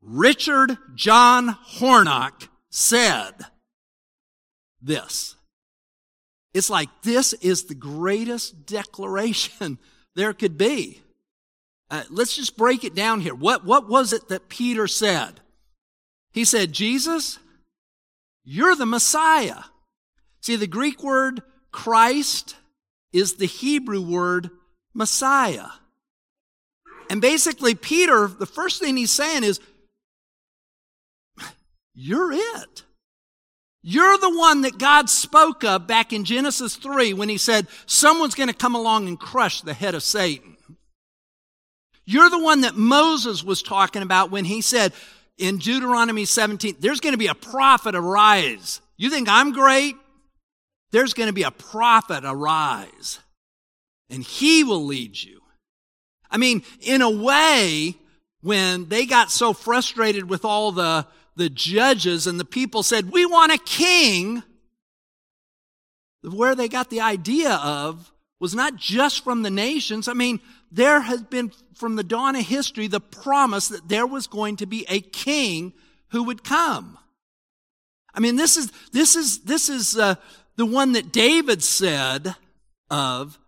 Richard 0.00 0.78
John 0.94 1.56
Hornock 1.78 2.46
said 2.70 3.32
this. 4.80 5.34
It's 6.54 6.70
like 6.70 6.90
this 7.02 7.32
is 7.32 7.64
the 7.64 7.74
greatest 7.74 8.64
declaration 8.64 9.80
there 10.14 10.32
could 10.32 10.56
be. 10.56 11.02
Uh, 11.90 12.04
let's 12.08 12.36
just 12.36 12.56
break 12.56 12.84
it 12.84 12.94
down 12.94 13.20
here. 13.20 13.34
What, 13.34 13.64
what 13.64 13.88
was 13.88 14.12
it 14.12 14.28
that 14.28 14.48
Peter 14.48 14.86
said? 14.86 15.40
He 16.30 16.44
said, 16.44 16.72
Jesus, 16.72 17.40
you're 18.44 18.76
the 18.76 18.86
Messiah. 18.86 19.64
See, 20.40 20.54
the 20.54 20.68
Greek 20.68 21.02
word 21.02 21.42
Christ 21.72 22.54
is 23.12 23.34
the 23.34 23.46
Hebrew 23.46 24.00
word 24.00 24.50
Messiah. 24.94 25.68
And 27.10 27.20
basically, 27.20 27.74
Peter, 27.74 28.26
the 28.26 28.46
first 28.46 28.80
thing 28.80 28.96
he's 28.96 29.10
saying 29.10 29.44
is, 29.44 29.60
You're 31.94 32.32
it. 32.32 32.84
You're 33.82 34.16
the 34.16 34.34
one 34.34 34.60
that 34.62 34.78
God 34.78 35.10
spoke 35.10 35.64
of 35.64 35.88
back 35.88 36.12
in 36.12 36.24
Genesis 36.24 36.76
3 36.76 37.14
when 37.14 37.28
he 37.28 37.36
said, 37.36 37.66
Someone's 37.86 38.34
going 38.34 38.48
to 38.48 38.54
come 38.54 38.74
along 38.74 39.08
and 39.08 39.18
crush 39.18 39.60
the 39.60 39.74
head 39.74 39.94
of 39.94 40.02
Satan. 40.02 40.56
You're 42.04 42.30
the 42.30 42.42
one 42.42 42.62
that 42.62 42.76
Moses 42.76 43.44
was 43.44 43.62
talking 43.62 44.02
about 44.02 44.30
when 44.30 44.44
he 44.44 44.60
said 44.60 44.92
in 45.36 45.58
Deuteronomy 45.58 46.24
17, 46.24 46.76
There's 46.78 47.00
going 47.00 47.14
to 47.14 47.18
be 47.18 47.26
a 47.26 47.34
prophet 47.34 47.94
arise. 47.94 48.80
You 48.96 49.10
think 49.10 49.28
I'm 49.28 49.52
great? 49.52 49.96
There's 50.92 51.14
going 51.14 51.26
to 51.26 51.32
be 51.32 51.42
a 51.42 51.50
prophet 51.50 52.22
arise, 52.24 53.18
and 54.08 54.22
he 54.22 54.62
will 54.62 54.84
lead 54.84 55.20
you. 55.20 55.40
I 56.30 56.36
mean, 56.36 56.62
in 56.80 57.02
a 57.02 57.10
way, 57.10 57.96
when 58.42 58.88
they 58.88 59.06
got 59.06 59.30
so 59.30 59.52
frustrated 59.52 60.28
with 60.28 60.44
all 60.44 60.72
the, 60.72 61.06
the 61.36 61.50
judges 61.50 62.26
and 62.26 62.38
the 62.38 62.44
people 62.44 62.82
said, 62.82 63.10
we 63.10 63.26
want 63.26 63.52
a 63.52 63.58
king, 63.58 64.42
where 66.22 66.54
they 66.54 66.68
got 66.68 66.88
the 66.90 67.00
idea 67.00 67.54
of 67.54 68.12
was 68.38 68.54
not 68.54 68.76
just 68.76 69.24
from 69.24 69.42
the 69.42 69.50
nations. 69.50 70.08
I 70.08 70.14
mean, 70.14 70.40
there 70.70 71.00
has 71.00 71.22
been 71.22 71.52
from 71.74 71.96
the 71.96 72.04
dawn 72.04 72.36
of 72.36 72.44
history 72.44 72.86
the 72.86 73.00
promise 73.00 73.68
that 73.68 73.88
there 73.88 74.06
was 74.06 74.26
going 74.26 74.56
to 74.56 74.66
be 74.66 74.84
a 74.88 75.00
king 75.00 75.72
who 76.10 76.24
would 76.24 76.44
come. 76.44 76.98
I 78.14 78.20
mean, 78.20 78.36
this 78.36 78.56
is, 78.56 78.70
this 78.92 79.16
is, 79.16 79.40
this 79.40 79.68
is, 79.68 79.96
uh, 79.96 80.16
the 80.56 80.66
one 80.66 80.92
that 80.92 81.12
David 81.12 81.62
said 81.62 82.34
of, 82.90 83.38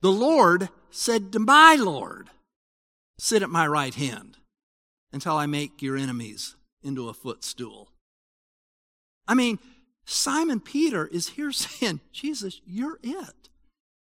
the 0.00 0.10
Lord 0.10 0.68
said 0.90 1.32
to 1.32 1.38
my 1.38 1.76
Lord, 1.76 2.30
Sit 3.18 3.42
at 3.42 3.50
my 3.50 3.66
right 3.66 3.94
hand 3.94 4.38
until 5.12 5.36
I 5.36 5.46
make 5.46 5.82
your 5.82 5.96
enemies 5.96 6.56
into 6.82 7.08
a 7.08 7.14
footstool. 7.14 7.90
I 9.28 9.34
mean, 9.34 9.58
Simon 10.06 10.60
Peter 10.60 11.06
is 11.06 11.28
here 11.30 11.52
saying, 11.52 12.00
Jesus, 12.12 12.60
you're 12.64 12.98
it. 13.02 13.48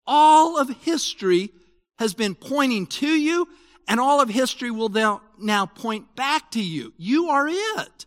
All 0.07 0.59
of 0.59 0.69
history 0.81 1.51
has 1.99 2.13
been 2.13 2.35
pointing 2.35 2.87
to 2.87 3.07
you, 3.07 3.47
and 3.87 3.99
all 3.99 4.19
of 4.19 4.29
history 4.29 4.71
will 4.71 4.89
now, 4.89 5.65
point 5.65 6.15
back 6.15 6.51
to 6.51 6.63
you. 6.63 6.93
You 6.97 7.29
are 7.29 7.47
it. 7.47 8.05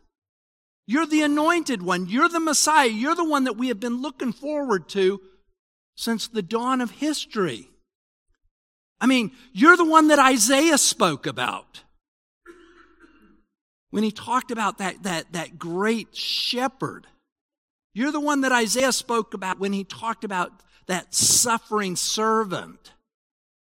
You're 0.87 1.07
the 1.07 1.23
anointed 1.23 1.83
one. 1.83 2.09
You're 2.09 2.29
the 2.29 2.41
Messiah. 2.41 2.89
You're 2.89 3.17
the 3.17 3.29
one 3.29 3.45
that 3.45 3.57
we 3.57 3.69
have 3.69 3.81
been 3.81 4.01
looking 4.01 4.33
forward 4.33 4.89
to 4.91 5.21
since 5.97 6.29
the 6.29 6.43
dawn 6.43 6.81
of 6.81 6.93
history. 6.93 7.71
I 9.01 9.07
mean, 9.07 9.33
you're 9.53 9.77
the 9.77 9.85
one 9.85 10.09
that 10.09 10.19
Isaiah 10.19 10.79
spoke 10.79 11.27
about. 11.27 11.83
When 13.91 14.03
he 14.03 14.11
talked 14.11 14.51
about 14.51 14.79
that, 14.79 15.03
that, 15.03 15.33
that 15.33 15.59
great 15.59 16.15
shepherd. 16.15 17.07
You're 17.95 18.13
the 18.13 18.21
one 18.21 18.43
that 18.43 18.53
Isaiah 18.53 18.93
spoke 18.93 19.35
about 19.35 19.59
when 19.59 19.73
he 19.73 19.85
talked 19.85 20.23
about 20.23 20.53
that 20.87 21.15
suffering 21.15 21.97
servant 21.97 22.93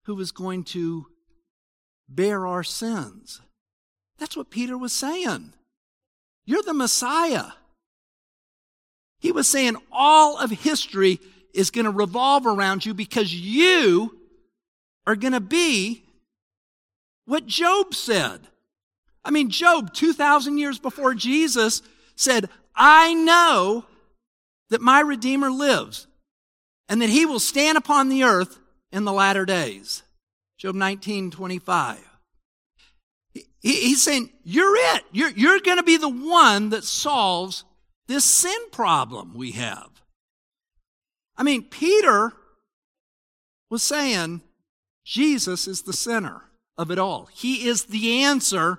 who 0.04 0.14
was 0.14 0.32
going 0.32 0.64
to 0.64 1.06
bear 2.08 2.46
our 2.46 2.62
sins. 2.62 3.40
That's 4.18 4.36
what 4.36 4.50
Peter 4.50 4.78
was 4.78 4.92
saying. 4.92 5.54
You're 6.44 6.62
the 6.62 6.74
Messiah. 6.74 7.52
He 9.20 9.32
was 9.32 9.48
saying 9.48 9.76
all 9.92 10.38
of 10.38 10.50
history 10.50 11.20
is 11.54 11.70
going 11.70 11.84
to 11.84 11.90
revolve 11.90 12.46
around 12.46 12.84
you 12.84 12.94
because 12.94 13.32
you 13.32 14.18
are 15.06 15.16
going 15.16 15.32
to 15.32 15.40
be 15.40 16.02
what 17.26 17.46
Job 17.46 17.94
said. 17.94 18.40
I 19.24 19.30
mean, 19.30 19.50
Job, 19.50 19.94
2,000 19.94 20.58
years 20.58 20.78
before 20.78 21.14
Jesus, 21.14 21.82
said, 22.16 22.48
I 22.74 23.14
know 23.14 23.84
that 24.70 24.80
my 24.80 25.00
Redeemer 25.00 25.50
lives 25.50 26.06
and 26.88 27.00
that 27.00 27.10
he 27.10 27.24
will 27.26 27.40
stand 27.40 27.78
upon 27.78 28.08
the 28.08 28.24
earth 28.24 28.58
in 28.90 29.04
the 29.04 29.12
latter 29.12 29.44
days. 29.44 30.02
Job 30.58 30.74
19, 30.74 31.30
25. 31.30 32.11
He, 33.62 33.74
he's 33.74 34.02
saying, 34.02 34.30
You're 34.44 34.76
it. 34.76 35.04
You're, 35.12 35.30
you're 35.30 35.60
going 35.60 35.78
to 35.78 35.82
be 35.82 35.96
the 35.96 36.08
one 36.08 36.70
that 36.70 36.84
solves 36.84 37.64
this 38.08 38.24
sin 38.24 38.58
problem 38.70 39.34
we 39.34 39.52
have. 39.52 40.02
I 41.36 41.42
mean, 41.42 41.62
Peter 41.62 42.32
was 43.70 43.82
saying, 43.82 44.42
Jesus 45.04 45.66
is 45.66 45.82
the 45.82 45.92
center 45.92 46.42
of 46.76 46.90
it 46.90 46.98
all. 46.98 47.28
He 47.32 47.66
is 47.66 47.84
the 47.84 48.22
answer 48.22 48.78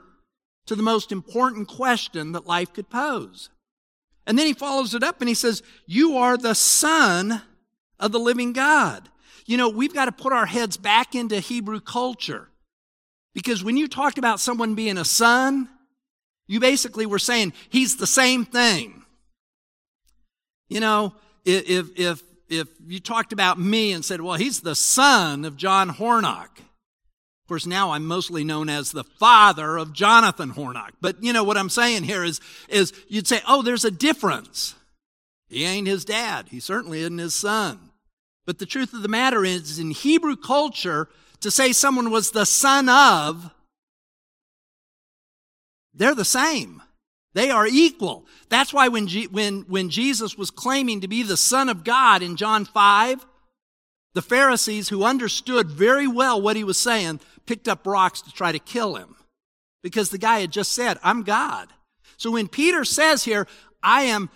to 0.66 0.76
the 0.76 0.84
most 0.84 1.12
important 1.12 1.68
question 1.68 2.32
that 2.34 2.46
life 2.46 2.74
could 2.74 2.90
pose. 2.90 3.50
And 4.26 4.38
then 4.38 4.46
he 4.46 4.54
follows 4.54 4.94
it 4.94 5.04
up 5.04 5.20
and 5.20 5.28
he 5.28 5.36
says, 5.36 5.64
You 5.86 6.18
are 6.18 6.38
the 6.38 6.56
Son 6.56 7.42
of 8.00 8.12
the 8.12 8.20
living 8.20 8.54
God. 8.54 9.10
You 9.46 9.58
know, 9.58 9.68
we've 9.68 9.94
got 9.94 10.06
to 10.06 10.12
put 10.12 10.32
our 10.32 10.46
heads 10.46 10.78
back 10.78 11.16
into 11.16 11.40
Hebrew 11.40 11.82
culture. 11.82 12.50
Because 13.34 13.64
when 13.64 13.78
you 13.78 13.88
talked 13.88 14.18
about 14.18 14.40
someone 14.40 14.76
being 14.76 14.98
a 14.98 15.06
son, 15.06 15.68
you 16.48 16.60
basically 16.60 17.06
were 17.06 17.20
saying 17.20 17.54
he's 17.70 17.98
the 17.98 18.08
same 18.08 18.46
thing. 18.46 19.04
You 20.70 20.80
know, 20.80 21.16
if, 21.46 21.90
if, 21.98 22.22
if 22.50 22.68
you 22.86 23.00
talked 23.00 23.34
about 23.34 23.60
me 23.60 23.92
and 23.92 24.04
said, 24.04 24.22
well, 24.22 24.36
he's 24.36 24.62
the 24.62 24.76
son 24.76 25.46
of 25.46 25.58
John 25.58 25.90
Hornock. 25.90 26.50
Of 26.58 27.48
course, 27.48 27.66
now 27.66 27.92
I'm 27.92 28.06
mostly 28.06 28.44
known 28.44 28.70
as 28.70 28.92
the 28.92 29.04
father 29.04 29.78
of 29.78 29.94
Jonathan 29.94 30.52
Hornock. 30.52 30.92
But 31.02 31.22
you 31.22 31.34
know 31.34 31.44
what 31.44 31.58
I'm 31.58 31.70
saying 31.70 32.04
here 32.04 32.24
is, 32.24 32.40
is 32.70 32.94
you'd 33.10 33.28
say, 33.28 33.42
oh, 33.48 33.62
there's 33.62 33.84
a 33.84 33.92
difference. 33.92 34.76
He 35.50 35.66
ain't 35.66 35.88
his 35.88 36.06
dad. 36.06 36.48
He 36.50 36.60
certainly 36.60 37.02
isn't 37.02 37.18
his 37.18 37.36
son. 37.36 37.92
But 38.46 38.60
the 38.60 38.66
truth 38.66 38.94
of 38.94 39.02
the 39.02 39.10
matter 39.10 39.44
is, 39.44 39.78
in 39.78 39.92
Hebrew 39.92 40.36
culture, 40.36 41.10
to 41.44 41.52
say 41.52 41.74
someone 41.74 42.10
was 42.10 42.32
the 42.32 42.46
son 42.46 42.90
of, 42.90 43.52
they're 45.94 46.16
the 46.16 46.26
same. 46.26 46.82
They 47.34 47.50
are 47.50 47.68
equal. 47.68 48.26
That's 48.50 48.74
why 48.74 48.88
when, 48.88 49.08
G- 49.08 49.28
when, 49.28 49.62
when 49.64 49.90
Jesus 49.90 50.38
was 50.38 50.52
claiming 50.52 51.02
to 51.02 51.08
be 51.08 51.24
the 51.24 51.38
Son 51.38 51.68
of 51.68 51.84
God 51.84 52.22
in 52.22 52.36
John 52.36 52.64
5, 52.64 53.26
the 54.14 54.22
Pharisees, 54.22 54.90
who 54.90 55.04
understood 55.04 55.70
very 55.70 56.08
well 56.08 56.42
what 56.42 56.56
he 56.56 56.64
was 56.64 56.78
saying, 56.78 57.20
picked 57.46 57.68
up 57.68 57.86
rocks 57.86 58.22
to 58.22 58.32
try 58.32 58.52
to 58.52 58.60
kill 58.60 58.96
him. 58.96 59.16
Because 59.82 60.10
the 60.10 60.18
guy 60.18 60.40
had 60.40 60.52
just 60.52 60.72
said, 60.72 60.98
I'm 61.04 61.24
God. 61.24 61.70
So 62.18 62.32
when 62.32 62.48
Peter 62.48 62.86
says 62.86 63.24
here, 63.24 63.48
I 63.82 64.04
am, 64.04 64.30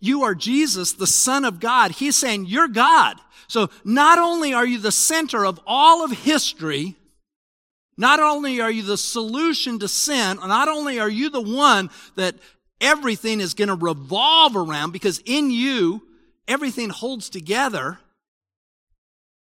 you 0.00 0.22
are 0.22 0.34
Jesus, 0.34 0.92
the 0.92 1.06
Son 1.06 1.44
of 1.44 1.60
God, 1.60 1.90
he's 1.90 2.16
saying, 2.16 2.46
You're 2.46 2.68
God. 2.68 3.16
So 3.48 3.70
not 3.84 4.18
only 4.18 4.52
are 4.52 4.66
you 4.66 4.78
the 4.78 4.92
center 4.92 5.44
of 5.44 5.58
all 5.66 6.04
of 6.04 6.10
history, 6.10 6.96
not 7.96 8.20
only 8.20 8.60
are 8.60 8.70
you 8.70 8.82
the 8.82 8.98
solution 8.98 9.78
to 9.80 9.88
sin, 9.88 10.38
not 10.38 10.68
only 10.68 11.00
are 11.00 11.08
you 11.08 11.30
the 11.30 11.40
one 11.40 11.90
that 12.14 12.36
everything 12.80 13.40
is 13.40 13.54
going 13.54 13.68
to 13.68 13.74
revolve 13.74 14.54
around 14.54 14.92
because 14.92 15.20
in 15.24 15.50
you, 15.50 16.02
everything 16.46 16.90
holds 16.90 17.28
together. 17.28 17.98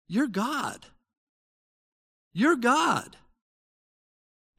You're 0.07 0.27
God. 0.27 0.86
You're 2.33 2.55
God. 2.55 3.17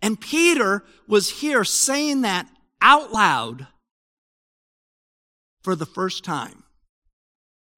And 0.00 0.20
Peter 0.20 0.84
was 1.06 1.30
here 1.30 1.64
saying 1.64 2.22
that 2.22 2.48
out 2.80 3.12
loud 3.12 3.66
for 5.62 5.74
the 5.74 5.86
first 5.86 6.24
time. 6.24 6.61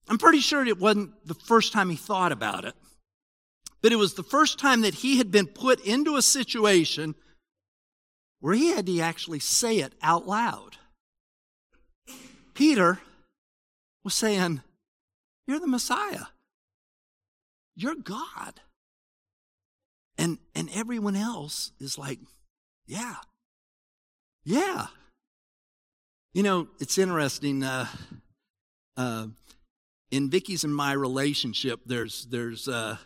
I'm 0.09 0.19
pretty 0.19 0.41
sure 0.41 0.65
it 0.65 0.79
wasn't 0.79 1.27
the 1.27 1.35
first 1.35 1.73
time 1.73 1.91
he 1.91 1.97
thought 1.97 2.33
about 2.33 2.65
it, 2.65 2.75
but 3.81 3.93
it 3.93 3.97
was 3.97 4.15
the 4.15 4.23
first 4.23 4.59
time 4.59 4.83
that 4.83 4.95
he 4.95 5.19
had 5.19 5.31
been 5.31 5.47
put 5.47 5.81
into 5.81 6.17
a 6.17 6.23
situation 6.23 7.15
where 8.41 8.55
he 8.55 8.69
had 8.69 8.87
to 8.87 9.01
actually 9.01 9.39
say 9.39 9.79
it 9.79 9.95
out 10.03 10.27
loud. 10.27 10.77
Peter 12.53 13.01
was 14.05 14.15
saying, 14.15 14.61
You're 15.47 15.61
the 15.61 15.67
Messiah. 15.67 16.27
You're 17.75 17.97
God. 17.97 18.61
And, 20.17 20.39
and 20.55 20.69
everyone 20.75 21.17
else 21.17 21.73
is 21.81 21.99
like, 21.99 22.19
Yeah. 22.87 23.17
Yeah. 24.45 24.89
You 26.35 26.43
know, 26.43 26.69
it's 26.81 26.99
interesting. 26.99 27.63
Uh, 27.63 27.87
uh, 28.97 29.29
in 30.15 30.31
Vicky's 30.31 30.63
and 30.63 30.75
my 30.75 30.93
relationship, 30.93 31.81
there's 31.87 32.27
there's 32.27 32.69
uh, 32.69 32.99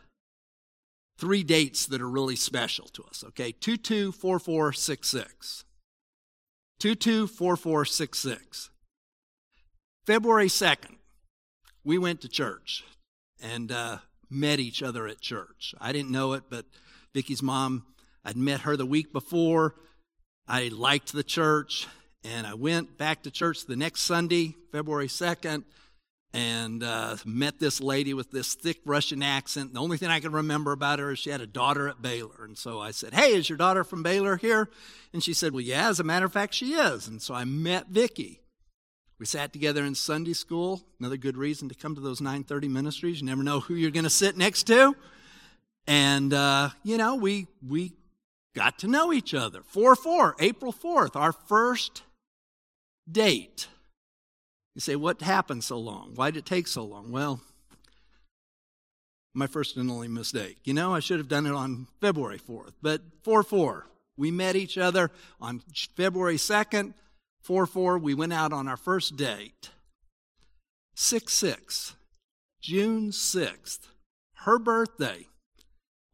three 1.16 1.42
dates 1.42 1.86
that 1.86 2.02
are 2.02 2.08
really 2.08 2.36
special 2.36 2.84
to 2.88 3.02
us. 3.04 3.24
Okay, 3.28 3.50
two 3.50 3.78
two 3.78 4.12
four 4.12 4.38
four 4.38 4.74
six 4.74 5.08
six. 5.08 5.64
Two 6.78 6.94
two 6.94 7.26
four 7.26 7.56
four 7.56 7.86
six 7.86 8.18
six. 8.18 8.68
February 10.06 10.50
second, 10.50 10.96
we 11.82 11.96
went 11.96 12.20
to 12.20 12.28
church 12.28 12.84
and 13.42 13.72
uh, 13.72 13.98
met 14.28 14.60
each 14.60 14.82
other 14.82 15.06
at 15.06 15.20
church. 15.20 15.74
I 15.80 15.92
didn't 15.92 16.10
know 16.10 16.34
it, 16.34 16.44
but 16.50 16.66
Vicky's 17.14 17.42
mom, 17.42 17.86
I'd 18.22 18.36
met 18.36 18.60
her 18.60 18.76
the 18.76 18.86
week 18.86 19.14
before. 19.14 19.74
I 20.46 20.68
liked 20.68 21.14
the 21.14 21.22
church. 21.22 21.86
And 22.24 22.46
I 22.46 22.54
went 22.54 22.98
back 22.98 23.22
to 23.22 23.30
church 23.30 23.64
the 23.64 23.76
next 23.76 24.02
Sunday, 24.02 24.56
February 24.72 25.06
2nd, 25.06 25.62
and 26.34 26.82
uh, 26.82 27.16
met 27.24 27.58
this 27.58 27.80
lady 27.80 28.12
with 28.12 28.30
this 28.30 28.54
thick 28.54 28.80
Russian 28.84 29.22
accent. 29.22 29.72
The 29.72 29.80
only 29.80 29.96
thing 29.96 30.10
I 30.10 30.20
can 30.20 30.32
remember 30.32 30.72
about 30.72 30.98
her 30.98 31.12
is 31.12 31.18
she 31.18 31.30
had 31.30 31.40
a 31.40 31.46
daughter 31.46 31.88
at 31.88 32.02
Baylor. 32.02 32.44
And 32.44 32.56
so 32.56 32.80
I 32.80 32.90
said, 32.90 33.14
Hey, 33.14 33.34
is 33.34 33.48
your 33.48 33.56
daughter 33.56 33.82
from 33.84 34.02
Baylor 34.02 34.36
here? 34.36 34.68
And 35.12 35.22
she 35.22 35.32
said, 35.32 35.52
Well, 35.52 35.62
yeah, 35.62 35.88
as 35.88 36.00
a 36.00 36.04
matter 36.04 36.26
of 36.26 36.32
fact, 36.32 36.54
she 36.54 36.74
is. 36.74 37.08
And 37.08 37.22
so 37.22 37.34
I 37.34 37.44
met 37.44 37.88
Vicky. 37.88 38.40
We 39.18 39.26
sat 39.26 39.52
together 39.52 39.84
in 39.84 39.94
Sunday 39.94 40.32
school. 40.32 40.82
Another 41.00 41.16
good 41.16 41.36
reason 41.36 41.68
to 41.70 41.74
come 41.74 41.94
to 41.96 42.00
those 42.00 42.20
9:30 42.20 42.68
ministries. 42.70 43.20
You 43.20 43.26
never 43.26 43.42
know 43.42 43.60
who 43.60 43.74
you're 43.74 43.90
going 43.90 44.04
to 44.04 44.10
sit 44.10 44.36
next 44.36 44.64
to. 44.64 44.94
And 45.88 46.32
uh, 46.32 46.70
you 46.84 46.98
know, 46.98 47.16
we 47.16 47.48
we 47.66 47.94
got 48.54 48.78
to 48.80 48.86
know 48.86 49.12
each 49.12 49.34
other. 49.34 49.62
4 49.62 49.96
4, 49.96 50.36
April 50.38 50.72
4th, 50.72 51.16
our 51.16 51.32
first 51.32 52.02
date. 53.10 53.66
You 54.78 54.80
say, 54.80 54.94
what 54.94 55.20
happened 55.22 55.64
so 55.64 55.76
long? 55.76 56.12
Why 56.14 56.30
did 56.30 56.38
it 56.38 56.46
take 56.46 56.68
so 56.68 56.84
long? 56.84 57.10
Well, 57.10 57.40
my 59.34 59.48
first 59.48 59.76
and 59.76 59.90
only 59.90 60.06
mistake. 60.06 60.58
You 60.62 60.72
know, 60.72 60.94
I 60.94 61.00
should 61.00 61.18
have 61.18 61.26
done 61.26 61.46
it 61.46 61.52
on 61.52 61.88
February 62.00 62.38
4th, 62.38 62.74
but 62.80 63.00
4 63.24 63.42
4. 63.42 63.86
We 64.16 64.30
met 64.30 64.54
each 64.54 64.78
other 64.78 65.10
on 65.40 65.62
February 65.96 66.36
2nd. 66.36 66.94
4 67.40 67.66
4, 67.66 67.98
we 67.98 68.14
went 68.14 68.32
out 68.32 68.52
on 68.52 68.68
our 68.68 68.76
first 68.76 69.16
date. 69.16 69.70
6 70.94 71.32
6, 71.32 71.96
June 72.60 73.10
6th, 73.10 73.80
her 74.44 74.60
birthday. 74.60 75.26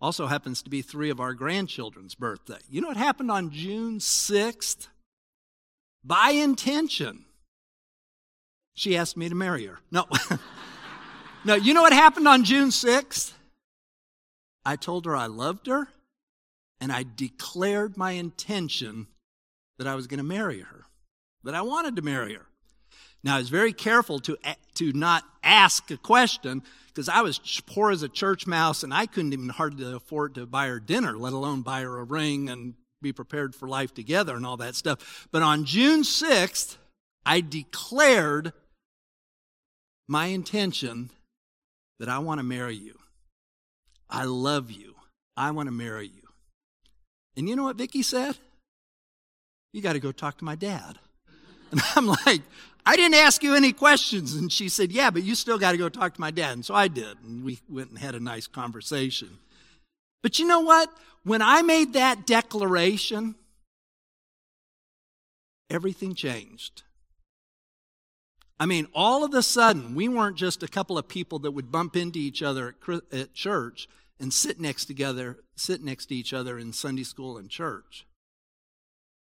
Also 0.01 0.27
happens 0.27 0.63
to 0.63 0.71
be 0.71 0.81
three 0.81 1.11
of 1.11 1.21
our 1.21 1.35
grandchildren's 1.35 2.15
birthday. 2.15 2.61
You 2.71 2.81
know 2.81 2.89
what 2.89 2.97
happened 2.97 3.31
on 3.31 3.51
June 3.51 3.99
6th? 3.99 4.87
by 6.05 6.31
intention, 6.31 7.25
she 8.75 8.97
asked 8.97 9.17
me 9.17 9.29
to 9.29 9.35
marry 9.35 9.67
her. 9.67 9.79
No. 9.91 10.07
no, 11.45 11.55
you 11.55 11.75
know 11.75 11.83
what 11.83 11.93
happened 11.93 12.29
on 12.29 12.45
June 12.45 12.69
6th? 12.69 13.33
I 14.65 14.77
told 14.77 15.05
her 15.07 15.17
I 15.17 15.27
loved 15.27 15.67
her 15.67 15.89
and 16.81 16.93
I 16.93 17.05
declared 17.17 17.97
my 17.97 18.13
intention 18.13 19.07
that 19.79 19.87
I 19.87 19.95
was 19.95 20.07
going 20.07 20.19
to 20.19 20.25
marry 20.25 20.61
her, 20.61 20.85
that 21.45 21.55
I 21.55 21.63
wanted 21.63 21.97
to 21.97 22.03
marry 22.03 22.35
her. 22.35 22.47
Now, 23.23 23.37
I 23.37 23.39
was 23.39 23.49
very 23.49 23.73
careful 23.73 24.19
to, 24.21 24.37
eh, 24.45 24.55
to 24.75 24.93
not 24.93 25.25
ask 25.43 25.91
a 25.91 25.97
question 25.97 26.63
because 26.89 27.09
I 27.09 27.23
was 27.23 27.41
poor 27.67 27.91
as 27.91 28.03
a 28.03 28.09
church 28.09 28.47
mouse 28.47 28.83
and 28.83 28.93
I 28.93 29.07
couldn't 29.07 29.33
even 29.33 29.49
hardly 29.49 29.91
afford 29.93 30.35
to 30.35 30.47
buy 30.47 30.69
her 30.69 30.79
dinner, 30.81 31.17
let 31.17 31.33
alone 31.33 31.63
buy 31.63 31.81
her 31.83 31.99
a 31.99 32.05
ring 32.05 32.51
and 32.51 32.75
be 33.01 33.13
prepared 33.13 33.55
for 33.55 33.69
life 33.69 33.95
together 33.95 34.37
and 34.37 34.45
all 34.45 34.59
that 34.59 34.75
stuff. 34.75 35.27
But 35.33 35.43
on 35.43 35.65
June 35.65 36.03
6th, 36.03 36.77
I 37.25 37.41
declared 37.41 38.53
my 40.09 40.27
intention 40.27 41.11
that 41.99 42.09
I 42.09 42.19
want 42.19 42.39
to 42.39 42.45
marry 42.45 42.75
you. 42.75 42.99
I 44.09 44.25
love 44.25 44.71
you. 44.71 44.95
I 45.37 45.51
want 45.51 45.67
to 45.67 45.73
marry 45.73 46.07
you. 46.07 46.23
And 47.37 47.49
you 47.49 47.57
know 47.57 47.65
what 47.65 47.77
Vicky 47.77 48.03
said? 48.03 48.37
You 49.73 49.83
got 49.83 49.95
to 49.95 50.01
go 50.01 50.13
talk 50.13 50.39
to 50.39 50.45
my 50.45 50.55
dad. 50.55 50.99
And 51.73 51.83
I'm 51.97 52.07
like, 52.07 52.43
I 52.87 52.95
didn't 52.95 53.17
ask 53.17 53.43
you 53.43 53.57
any 53.57 53.73
questions. 53.73 54.37
And 54.37 54.53
she 54.53 54.69
said, 54.69 54.93
Yeah, 54.93 55.11
but 55.11 55.25
you 55.25 55.35
still 55.35 55.59
got 55.59 55.73
to 55.73 55.77
go 55.77 55.89
talk 55.89 56.15
to 56.15 56.21
my 56.21 56.31
dad. 56.31 56.53
And 56.53 56.65
so 56.65 56.73
I 56.73 56.87
did. 56.87 57.17
And 57.25 57.43
we 57.43 57.59
went 57.69 57.91
and 57.91 57.99
had 57.99 58.15
a 58.15 58.21
nice 58.21 58.47
conversation. 58.47 59.39
But 60.23 60.39
you 60.39 60.47
know 60.47 60.61
what? 60.61 60.89
When 61.25 61.43
I 61.43 61.63
made 61.63 61.95
that 61.95 62.27
declaration, 62.27 63.35
everything 65.69 66.15
changed. 66.15 66.84
I 68.59 68.67
mean, 68.67 68.87
all 68.95 69.25
of 69.25 69.35
a 69.35 69.43
sudden, 69.43 69.95
we 69.95 70.09
weren't 70.09 70.37
just 70.37 70.63
a 70.63 70.69
couple 70.69 70.97
of 70.97 71.09
people 71.09 71.41
that 71.41 71.51
would 71.51 71.73
bump 71.73 71.97
into 71.97 72.19
each 72.19 72.43
other 72.43 72.77
at, 73.13 73.35
church 73.35 73.89
and 74.21 74.33
sit 74.33 74.61
next 74.61 74.85
together, 74.85 75.39
sit 75.57 75.83
next 75.83 76.07
to 76.07 76.15
each 76.15 76.33
other 76.33 76.59
in 76.59 76.73
Sunday 76.73 77.03
school 77.03 77.37
and 77.37 77.51
church. 77.51 78.07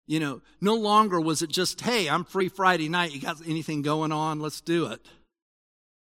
You 0.07 0.21
know, 0.21 0.41
no 0.61 0.75
longer 0.75 1.21
was 1.21 1.43
it 1.43 1.51
just, 1.51 1.83
hey, 1.83 2.09
I'm 2.09 2.25
free 2.25 2.49
Friday 2.49 2.89
night. 2.89 3.13
You 3.13 3.21
got 3.21 3.47
anything 3.47 3.83
going 3.83 4.11
on? 4.11 4.41
Let's 4.41 4.61
do 4.61 4.87
it. 4.87 5.07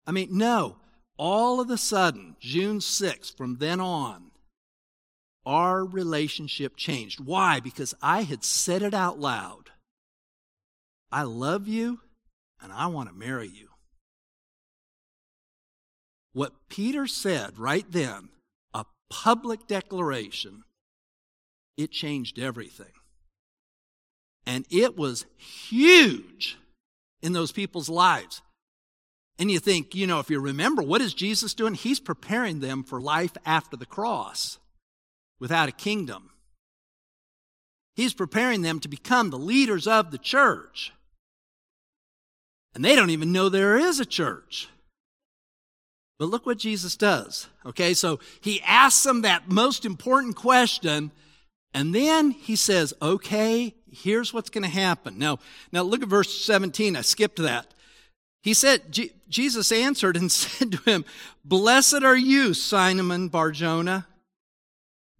I 0.06 0.12
mean, 0.12 0.28
no. 0.30 0.76
All 1.18 1.60
of 1.60 1.70
a 1.70 1.76
sudden, 1.76 2.36
June 2.40 2.78
6th, 2.78 3.36
from 3.36 3.56
then 3.56 3.80
on, 3.80 4.30
our 5.44 5.84
relationship 5.84 6.76
changed. 6.76 7.20
Why? 7.20 7.60
Because 7.60 7.94
I 8.00 8.22
had 8.22 8.44
said 8.44 8.82
it 8.82 8.94
out 8.94 9.18
loud. 9.18 9.70
I 11.10 11.24
love 11.24 11.68
you 11.68 12.00
and 12.62 12.72
I 12.72 12.86
want 12.86 13.08
to 13.08 13.14
marry 13.14 13.48
you. 13.48 13.68
What 16.32 16.52
Peter 16.68 17.06
said 17.06 17.58
right 17.58 17.84
then, 17.90 18.30
a 18.72 18.86
public 19.10 19.66
declaration, 19.66 20.64
it 21.76 21.90
changed 21.90 22.38
everything. 22.38 22.92
And 24.46 24.66
it 24.70 24.96
was 24.96 25.26
huge 25.36 26.58
in 27.22 27.32
those 27.32 27.52
people's 27.52 27.88
lives. 27.88 28.42
And 29.38 29.50
you 29.50 29.58
think, 29.58 29.94
you 29.94 30.06
know, 30.06 30.20
if 30.20 30.30
you 30.30 30.40
remember, 30.40 30.82
what 30.82 31.00
is 31.00 31.14
Jesus 31.14 31.54
doing? 31.54 31.74
He's 31.74 32.00
preparing 32.00 32.60
them 32.60 32.82
for 32.82 33.00
life 33.00 33.32
after 33.44 33.76
the 33.76 33.86
cross 33.86 34.58
without 35.40 35.68
a 35.68 35.72
kingdom. 35.72 36.30
He's 37.94 38.14
preparing 38.14 38.62
them 38.62 38.80
to 38.80 38.88
become 38.88 39.30
the 39.30 39.38
leaders 39.38 39.86
of 39.86 40.10
the 40.10 40.18
church. 40.18 40.92
And 42.74 42.84
they 42.84 42.96
don't 42.96 43.10
even 43.10 43.32
know 43.32 43.48
there 43.48 43.76
is 43.76 44.00
a 44.00 44.06
church. 44.06 44.68
But 46.18 46.28
look 46.28 46.46
what 46.46 46.58
Jesus 46.58 46.96
does. 46.96 47.48
Okay, 47.66 47.94
so 47.94 48.20
he 48.40 48.62
asks 48.62 49.02
them 49.02 49.22
that 49.22 49.48
most 49.50 49.84
important 49.84 50.36
question, 50.36 51.10
and 51.74 51.94
then 51.94 52.30
he 52.30 52.56
says, 52.56 52.94
okay, 53.02 53.74
here's 53.90 54.32
what's 54.32 54.50
going 54.50 54.64
to 54.64 54.70
happen. 54.70 55.18
Now, 55.18 55.38
now 55.72 55.82
look 55.82 56.02
at 56.02 56.08
verse 56.08 56.44
17. 56.44 56.96
I 56.96 57.00
skipped 57.00 57.38
that. 57.38 57.66
He 58.42 58.54
said, 58.54 58.90
G- 58.90 59.12
Jesus 59.28 59.70
answered 59.72 60.16
and 60.16 60.30
said 60.32 60.72
to 60.72 60.78
him, 60.78 61.04
Blessed 61.44 62.02
are 62.02 62.16
you, 62.16 62.54
Simon 62.54 63.28
Barjona 63.28 64.06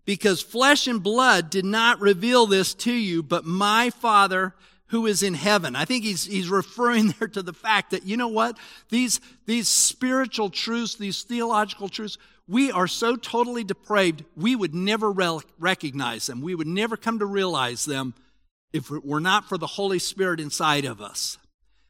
because 0.04 0.42
flesh 0.42 0.86
and 0.86 1.02
blood 1.02 1.50
did 1.50 1.64
not 1.64 2.00
reveal 2.00 2.46
this 2.46 2.74
to 2.74 2.92
you, 2.92 3.22
but 3.22 3.44
my 3.44 3.90
Father 3.90 4.54
who 4.92 5.06
is 5.06 5.22
in 5.22 5.32
heaven. 5.32 5.74
I 5.74 5.86
think 5.86 6.04
he's, 6.04 6.26
he's 6.26 6.50
referring 6.50 7.08
there 7.18 7.28
to 7.28 7.42
the 7.42 7.54
fact 7.54 7.90
that, 7.90 8.04
you 8.06 8.18
know 8.18 8.28
what? 8.28 8.58
These, 8.90 9.20
these 9.46 9.66
spiritual 9.66 10.50
truths, 10.50 10.96
these 10.96 11.22
theological 11.22 11.88
truths, 11.88 12.18
we 12.46 12.70
are 12.70 12.86
so 12.86 13.16
totally 13.16 13.64
depraved, 13.64 14.22
we 14.36 14.54
would 14.54 14.74
never 14.74 15.10
re- 15.10 15.40
recognize 15.58 16.26
them. 16.26 16.42
We 16.42 16.54
would 16.54 16.66
never 16.66 16.98
come 16.98 17.18
to 17.20 17.26
realize 17.26 17.86
them 17.86 18.12
if 18.74 18.90
it 18.90 19.02
were 19.04 19.20
not 19.20 19.48
for 19.48 19.56
the 19.56 19.66
Holy 19.66 19.98
Spirit 19.98 20.40
inside 20.40 20.84
of 20.84 21.00
us. 21.00 21.38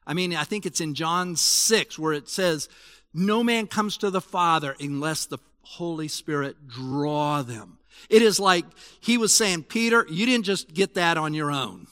I 0.06 0.14
mean, 0.14 0.34
I 0.36 0.44
think 0.44 0.64
it's 0.64 0.80
in 0.80 0.94
John 0.94 1.34
6 1.34 1.98
where 1.98 2.12
it 2.12 2.28
says, 2.28 2.68
no 3.12 3.42
man 3.42 3.66
comes 3.66 3.96
to 3.98 4.10
the 4.10 4.20
Father 4.20 4.76
unless 4.78 5.26
the 5.26 5.38
Holy 5.62 6.06
Spirit 6.06 6.68
draw 6.68 7.42
them. 7.42 7.78
It 8.08 8.22
is 8.22 8.38
like 8.38 8.64
he 9.00 9.18
was 9.18 9.34
saying, 9.34 9.64
Peter, 9.64 10.06
you 10.08 10.24
didn't 10.24 10.44
just 10.44 10.72
get 10.72 10.94
that 10.94 11.16
on 11.16 11.34
your 11.34 11.50
own. 11.50 11.88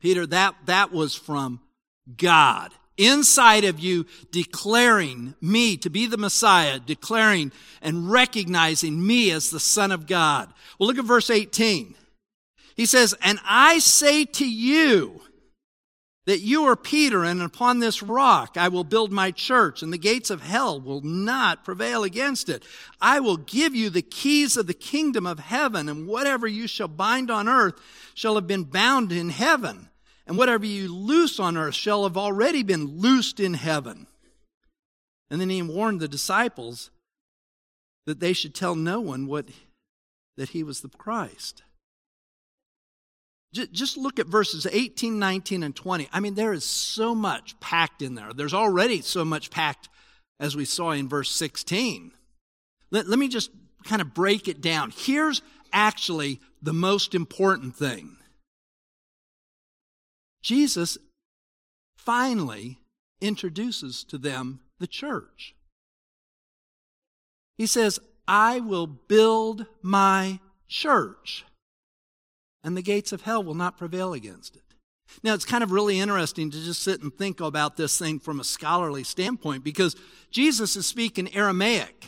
Peter, 0.00 0.26
that, 0.26 0.54
that 0.66 0.92
was 0.92 1.14
from 1.14 1.60
God. 2.16 2.72
Inside 2.96 3.64
of 3.64 3.80
you, 3.80 4.06
declaring 4.30 5.34
me 5.40 5.76
to 5.78 5.88
be 5.88 6.06
the 6.06 6.18
Messiah, 6.18 6.78
declaring 6.78 7.52
and 7.80 8.10
recognizing 8.10 9.06
me 9.06 9.30
as 9.30 9.50
the 9.50 9.60
Son 9.60 9.90
of 9.90 10.06
God. 10.06 10.52
Well, 10.78 10.86
look 10.88 10.98
at 10.98 11.04
verse 11.04 11.30
18. 11.30 11.94
He 12.76 12.86
says, 12.86 13.14
And 13.22 13.38
I 13.44 13.78
say 13.78 14.24
to 14.26 14.48
you, 14.48 15.20
that 16.30 16.38
you 16.38 16.64
are 16.64 16.76
Peter, 16.76 17.24
and 17.24 17.42
upon 17.42 17.80
this 17.80 18.04
rock 18.04 18.56
I 18.56 18.68
will 18.68 18.84
build 18.84 19.10
my 19.10 19.32
church, 19.32 19.82
and 19.82 19.92
the 19.92 19.98
gates 19.98 20.30
of 20.30 20.42
hell 20.42 20.80
will 20.80 21.00
not 21.00 21.64
prevail 21.64 22.04
against 22.04 22.48
it. 22.48 22.62
I 23.00 23.18
will 23.18 23.36
give 23.36 23.74
you 23.74 23.90
the 23.90 24.00
keys 24.00 24.56
of 24.56 24.68
the 24.68 24.72
kingdom 24.72 25.26
of 25.26 25.40
heaven, 25.40 25.88
and 25.88 26.06
whatever 26.06 26.46
you 26.46 26.68
shall 26.68 26.86
bind 26.86 27.32
on 27.32 27.48
earth 27.48 27.74
shall 28.14 28.36
have 28.36 28.46
been 28.46 28.62
bound 28.62 29.10
in 29.10 29.30
heaven, 29.30 29.88
and 30.30 30.38
whatever 30.38 30.64
you 30.64 30.94
loose 30.94 31.40
on 31.40 31.56
earth 31.56 31.74
shall 31.74 32.04
have 32.04 32.16
already 32.16 32.62
been 32.62 33.00
loosed 33.00 33.40
in 33.40 33.54
heaven. 33.54 34.06
And 35.28 35.40
then 35.40 35.50
he 35.50 35.60
warned 35.60 35.98
the 35.98 36.06
disciples 36.06 36.92
that 38.06 38.20
they 38.20 38.32
should 38.32 38.54
tell 38.54 38.76
no 38.76 39.00
one 39.00 39.26
what 39.26 39.46
that 40.36 40.50
he 40.50 40.62
was 40.62 40.82
the 40.82 40.88
Christ. 40.88 41.64
Just 43.52 43.96
look 43.96 44.20
at 44.20 44.28
verses 44.28 44.68
18, 44.70 45.18
19, 45.18 45.64
and 45.64 45.74
20. 45.74 46.08
I 46.12 46.20
mean, 46.20 46.36
there 46.36 46.52
is 46.52 46.64
so 46.64 47.12
much 47.12 47.58
packed 47.58 48.00
in 48.00 48.14
there. 48.14 48.32
There's 48.32 48.54
already 48.54 49.00
so 49.00 49.24
much 49.24 49.50
packed 49.50 49.88
as 50.38 50.54
we 50.54 50.64
saw 50.64 50.92
in 50.92 51.08
verse 51.08 51.32
16. 51.32 52.12
Let, 52.92 53.08
let 53.08 53.18
me 53.18 53.26
just 53.26 53.50
kind 53.82 54.00
of 54.00 54.14
break 54.14 54.46
it 54.46 54.60
down. 54.60 54.92
Here's 54.96 55.42
actually 55.72 56.38
the 56.62 56.72
most 56.72 57.16
important 57.16 57.74
thing 57.74 58.16
Jesus 60.42 60.98
finally 61.96 62.78
introduces 63.20 64.04
to 64.04 64.18
them 64.18 64.60
the 64.78 64.86
church. 64.86 65.54
He 67.58 67.66
says, 67.66 68.00
I 68.26 68.60
will 68.60 68.86
build 68.86 69.66
my 69.82 70.40
church 70.68 71.44
and 72.62 72.76
the 72.76 72.82
gates 72.82 73.12
of 73.12 73.22
hell 73.22 73.42
will 73.42 73.54
not 73.54 73.78
prevail 73.78 74.12
against 74.12 74.56
it. 74.56 74.62
Now, 75.22 75.34
it's 75.34 75.44
kind 75.44 75.64
of 75.64 75.72
really 75.72 75.98
interesting 75.98 76.50
to 76.50 76.62
just 76.62 76.82
sit 76.82 77.02
and 77.02 77.12
think 77.12 77.40
about 77.40 77.76
this 77.76 77.98
thing 77.98 78.20
from 78.20 78.38
a 78.38 78.44
scholarly 78.44 79.02
standpoint 79.02 79.64
because 79.64 79.96
Jesus 80.30 80.76
is 80.76 80.86
speaking 80.86 81.34
Aramaic. 81.34 82.06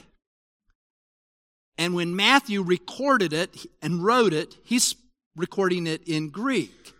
And 1.79 1.95
when 1.95 2.15
Matthew 2.15 2.63
recorded 2.63 3.33
it 3.33 3.67
and 3.81 4.05
wrote 4.05 4.33
it, 4.33 4.57
he's 4.63 4.95
recording 5.37 5.87
it 5.87 6.07
in 6.07 6.29
Greek. 6.29 6.92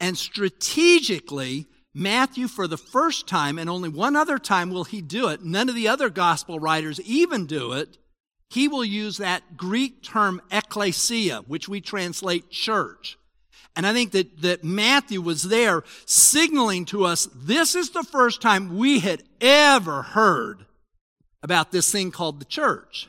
And 0.00 0.16
strategically, 0.16 1.66
Matthew, 1.94 2.46
for 2.48 2.66
the 2.68 2.78
first 2.78 3.26
time, 3.26 3.58
and 3.58 3.68
only 3.68 3.88
one 3.88 4.14
other 4.14 4.38
time 4.38 4.70
will 4.70 4.84
he 4.84 5.00
do 5.00 5.28
it, 5.28 5.44
none 5.44 5.68
of 5.68 5.74
the 5.74 5.88
other 5.88 6.10
gospel 6.10 6.60
writers 6.60 7.00
even 7.00 7.46
do 7.46 7.72
it, 7.72 7.98
he 8.50 8.68
will 8.68 8.84
use 8.84 9.18
that 9.18 9.56
Greek 9.56 10.02
term 10.02 10.40
ecclesia, 10.50 11.42
which 11.46 11.68
we 11.68 11.80
translate 11.80 12.50
church. 12.50 13.18
And 13.76 13.86
I 13.86 13.92
think 13.92 14.12
that, 14.12 14.42
that 14.42 14.64
Matthew 14.64 15.20
was 15.20 15.44
there 15.44 15.84
signaling 16.06 16.84
to 16.86 17.04
us 17.04 17.28
this 17.34 17.74
is 17.74 17.90
the 17.90 18.02
first 18.02 18.40
time 18.40 18.76
we 18.76 19.00
had 19.00 19.22
ever 19.40 20.02
heard 20.02 20.66
about 21.42 21.70
this 21.70 21.90
thing 21.90 22.10
called 22.10 22.40
the 22.40 22.44
church. 22.44 23.08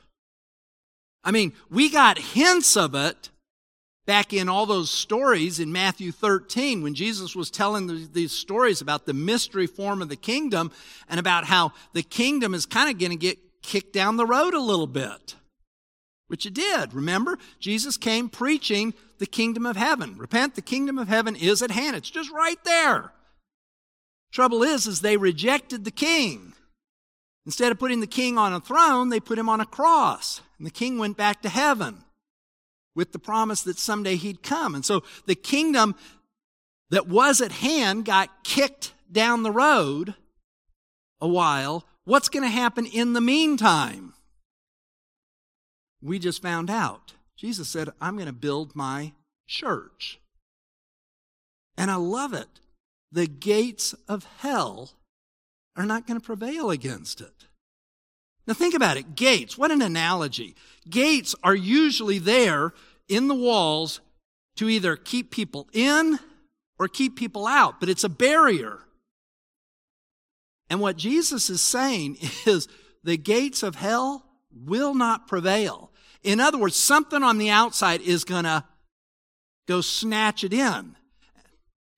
I 1.23 1.31
mean, 1.31 1.53
we 1.69 1.89
got 1.89 2.17
hints 2.17 2.77
of 2.77 2.95
it 2.95 3.29
back 4.09 4.33
in 4.33 4.49
all 4.49 4.65
those 4.65 4.89
stories 4.89 5.59
in 5.59 5.71
Matthew 5.71 6.11
13 6.11 6.81
when 6.81 6.95
Jesus 6.95 7.35
was 7.35 7.51
telling 7.51 8.09
these 8.11 8.31
stories 8.31 8.81
about 8.81 9.05
the 9.05 9.13
mystery 9.13 9.67
form 9.67 10.01
of 10.01 10.09
the 10.09 10.15
kingdom 10.15 10.71
and 11.07 11.19
about 11.19 11.43
how 11.43 11.73
the 11.93 12.01
kingdom 12.01 12.55
is 12.55 12.65
kind 12.65 12.89
of 12.89 12.97
going 12.97 13.11
to 13.11 13.15
get 13.15 13.37
kicked 13.61 13.93
down 13.93 14.17
the 14.17 14.25
road 14.25 14.55
a 14.55 14.59
little 14.59 14.87
bit. 14.87 15.35
Which 16.25 16.47
it 16.47 16.55
did. 16.55 16.91
Remember, 16.91 17.37
Jesus 17.59 17.97
came 17.97 18.29
preaching 18.29 18.95
the 19.19 19.27
kingdom 19.27 19.67
of 19.67 19.75
heaven. 19.75 20.17
Repent, 20.17 20.55
the 20.55 20.63
kingdom 20.63 20.97
of 20.97 21.07
heaven 21.07 21.35
is 21.35 21.61
at 21.61 21.69
hand. 21.69 21.95
It's 21.95 22.09
just 22.09 22.31
right 22.31 22.57
there. 22.63 23.11
Trouble 24.31 24.63
is, 24.63 24.87
is 24.87 25.01
they 25.01 25.17
rejected 25.17 25.85
the 25.85 25.91
king. 25.91 26.53
Instead 27.45 27.71
of 27.71 27.77
putting 27.77 27.99
the 27.99 28.07
king 28.07 28.39
on 28.39 28.53
a 28.53 28.59
throne, 28.59 29.09
they 29.09 29.19
put 29.19 29.37
him 29.37 29.49
on 29.49 29.61
a 29.61 29.67
cross. 29.67 30.41
And 30.57 30.65
the 30.65 30.71
king 30.71 30.97
went 30.97 31.15
back 31.15 31.43
to 31.43 31.49
heaven 31.49 32.05
with 32.99 33.13
the 33.13 33.19
promise 33.19 33.63
that 33.63 33.79
someday 33.79 34.15
he'd 34.15 34.43
come. 34.43 34.75
And 34.75 34.85
so 34.85 35.01
the 35.25 35.33
kingdom 35.33 35.95
that 36.91 37.07
was 37.07 37.41
at 37.41 37.51
hand 37.51 38.05
got 38.05 38.43
kicked 38.43 38.93
down 39.11 39.41
the 39.41 39.51
road 39.51 40.13
a 41.19 41.27
while 41.27 41.85
What's 42.09 42.29
going 42.29 42.41
to 42.41 42.49
happen 42.49 42.87
in 42.87 43.13
the 43.13 43.21
meantime? 43.21 44.13
We 46.01 46.17
just 46.17 46.41
found 46.41 46.71
out. 46.71 47.13
Jesus 47.37 47.69
said, 47.69 47.89
I'm 48.01 48.15
going 48.15 48.25
to 48.25 48.33
build 48.33 48.75
my 48.75 49.13
church. 49.47 50.19
And 51.77 51.91
I 51.91 51.97
love 51.97 52.33
it. 52.33 52.47
The 53.11 53.27
gates 53.27 53.93
of 54.07 54.25
hell 54.39 54.93
are 55.75 55.85
not 55.85 56.07
going 56.07 56.19
to 56.19 56.25
prevail 56.25 56.71
against 56.71 57.21
it. 57.21 57.45
Now, 58.47 58.55
think 58.55 58.73
about 58.73 58.97
it. 58.97 59.13
Gates, 59.13 59.55
what 59.55 59.69
an 59.69 59.83
analogy. 59.83 60.55
Gates 60.89 61.35
are 61.43 61.53
usually 61.53 62.17
there 62.17 62.73
in 63.09 63.27
the 63.27 63.35
walls 63.35 63.99
to 64.55 64.69
either 64.69 64.95
keep 64.95 65.31
people 65.31 65.67
in 65.73 66.19
or 66.77 66.87
keep 66.87 67.17
people 67.17 67.45
out, 67.45 67.79
but 67.79 67.89
it's 67.89 68.03
a 68.03 68.09
barrier. 68.09 68.79
And 70.69 70.79
what 70.79 70.97
Jesus 70.97 71.49
is 71.49 71.61
saying 71.61 72.17
is 72.45 72.67
the 73.03 73.17
gates 73.17 73.63
of 73.63 73.75
hell 73.75 74.25
will 74.53 74.93
not 74.93 75.27
prevail. 75.27 75.91
In 76.23 76.39
other 76.39 76.57
words, 76.57 76.75
something 76.75 77.23
on 77.23 77.37
the 77.37 77.49
outside 77.49 78.01
is 78.01 78.23
going 78.23 78.43
to 78.43 78.63
go 79.67 79.81
snatch 79.81 80.43
it 80.43 80.53
in, 80.53 80.95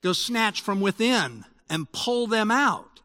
go 0.04 0.14
snatch 0.14 0.62
from 0.62 0.82
within 0.82 1.46
and 1.70 1.92
pull 1.92 2.28
them 2.28 2.52
out. 2.52 3.02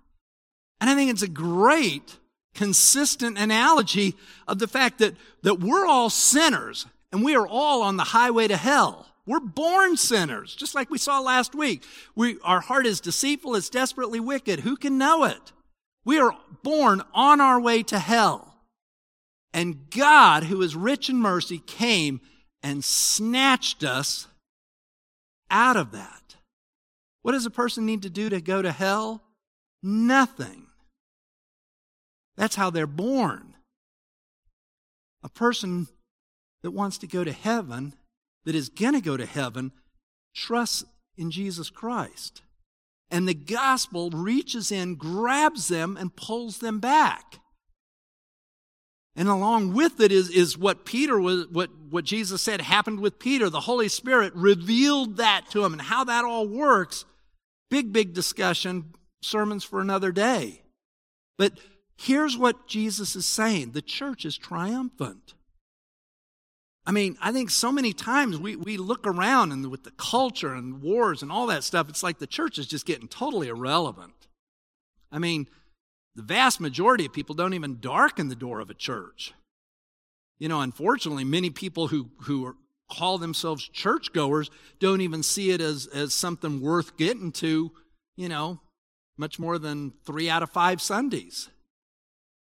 And 0.80 0.90
I 0.90 0.94
think 0.94 1.10
it's 1.10 1.22
a 1.22 1.28
great, 1.28 2.18
consistent 2.54 3.38
analogy 3.38 4.14
of 4.46 4.58
the 4.58 4.68
fact 4.68 4.98
that, 4.98 5.14
that 5.42 5.60
we're 5.60 5.86
all 5.86 6.10
sinners 6.10 6.86
and 7.16 7.24
we 7.24 7.34
are 7.34 7.48
all 7.48 7.80
on 7.80 7.96
the 7.96 8.04
highway 8.04 8.46
to 8.46 8.58
hell. 8.58 9.06
We're 9.24 9.40
born 9.40 9.96
sinners, 9.96 10.54
just 10.54 10.74
like 10.74 10.90
we 10.90 10.98
saw 10.98 11.18
last 11.18 11.54
week. 11.54 11.82
We, 12.14 12.38
our 12.44 12.60
heart 12.60 12.84
is 12.84 13.00
deceitful, 13.00 13.54
it's 13.54 13.70
desperately 13.70 14.20
wicked. 14.20 14.60
Who 14.60 14.76
can 14.76 14.98
know 14.98 15.24
it? 15.24 15.52
We 16.04 16.18
are 16.18 16.36
born 16.62 17.00
on 17.14 17.40
our 17.40 17.58
way 17.58 17.82
to 17.84 17.98
hell. 17.98 18.58
And 19.54 19.88
God, 19.88 20.44
who 20.44 20.60
is 20.60 20.76
rich 20.76 21.08
in 21.08 21.16
mercy, 21.16 21.58
came 21.58 22.20
and 22.62 22.84
snatched 22.84 23.82
us 23.82 24.28
out 25.50 25.78
of 25.78 25.92
that. 25.92 26.36
What 27.22 27.32
does 27.32 27.46
a 27.46 27.50
person 27.50 27.86
need 27.86 28.02
to 28.02 28.10
do 28.10 28.28
to 28.28 28.42
go 28.42 28.60
to 28.60 28.72
hell? 28.72 29.22
Nothing. 29.82 30.66
That's 32.36 32.56
how 32.56 32.68
they're 32.68 32.86
born. 32.86 33.54
A 35.22 35.30
person 35.30 35.88
that 36.66 36.72
wants 36.72 36.98
to 36.98 37.06
go 37.06 37.22
to 37.22 37.30
heaven, 37.30 37.94
that 38.44 38.56
is 38.56 38.68
going 38.68 38.94
to 38.94 39.00
go 39.00 39.16
to 39.16 39.24
heaven, 39.24 39.70
trusts 40.34 40.84
in 41.16 41.30
Jesus 41.30 41.70
Christ. 41.70 42.42
And 43.08 43.28
the 43.28 43.34
gospel 43.34 44.10
reaches 44.10 44.72
in, 44.72 44.96
grabs 44.96 45.68
them, 45.68 45.96
and 45.96 46.16
pulls 46.16 46.58
them 46.58 46.80
back. 46.80 47.38
And 49.14 49.28
along 49.28 49.74
with 49.74 50.00
it 50.00 50.10
is, 50.10 50.28
is 50.28 50.58
what 50.58 50.84
Peter 50.84 51.20
was, 51.20 51.46
what, 51.52 51.70
what 51.88 52.04
Jesus 52.04 52.42
said 52.42 52.60
happened 52.60 52.98
with 52.98 53.20
Peter. 53.20 53.48
The 53.48 53.60
Holy 53.60 53.88
Spirit 53.88 54.34
revealed 54.34 55.18
that 55.18 55.44
to 55.50 55.64
him 55.64 55.72
and 55.72 55.82
how 55.82 56.02
that 56.02 56.24
all 56.24 56.48
works. 56.48 57.04
Big, 57.70 57.92
big 57.92 58.12
discussion, 58.12 58.92
sermons 59.22 59.62
for 59.62 59.80
another 59.80 60.10
day. 60.10 60.62
But 61.38 61.52
here's 61.96 62.36
what 62.36 62.66
Jesus 62.66 63.14
is 63.14 63.24
saying 63.24 63.70
the 63.70 63.82
church 63.82 64.24
is 64.24 64.36
triumphant. 64.36 65.34
I 66.86 66.92
mean, 66.92 67.18
I 67.20 67.32
think 67.32 67.50
so 67.50 67.72
many 67.72 67.92
times 67.92 68.38
we, 68.38 68.54
we 68.54 68.76
look 68.76 69.06
around 69.06 69.50
and 69.50 69.68
with 69.70 69.82
the 69.82 69.90
culture 69.92 70.54
and 70.54 70.80
wars 70.80 71.20
and 71.20 71.32
all 71.32 71.48
that 71.48 71.64
stuff, 71.64 71.88
it's 71.88 72.02
like 72.02 72.18
the 72.18 72.28
church 72.28 72.58
is 72.58 72.66
just 72.66 72.86
getting 72.86 73.08
totally 73.08 73.48
irrelevant. 73.48 74.28
I 75.10 75.18
mean, 75.18 75.48
the 76.14 76.22
vast 76.22 76.60
majority 76.60 77.04
of 77.06 77.12
people 77.12 77.34
don't 77.34 77.54
even 77.54 77.80
darken 77.80 78.28
the 78.28 78.36
door 78.36 78.60
of 78.60 78.70
a 78.70 78.74
church. 78.74 79.34
You 80.38 80.48
know, 80.48 80.60
unfortunately, 80.60 81.24
many 81.24 81.50
people 81.50 81.88
who, 81.88 82.10
who 82.22 82.46
are, 82.46 82.56
call 82.88 83.18
themselves 83.18 83.68
churchgoers 83.68 84.48
don't 84.78 85.00
even 85.00 85.24
see 85.24 85.50
it 85.50 85.60
as, 85.60 85.88
as 85.88 86.14
something 86.14 86.60
worth 86.60 86.96
getting 86.96 87.32
to, 87.32 87.72
you 88.16 88.28
know, 88.28 88.60
much 89.16 89.40
more 89.40 89.58
than 89.58 89.92
three 90.04 90.30
out 90.30 90.42
of 90.42 90.50
five 90.50 90.80
Sundays. 90.80 91.48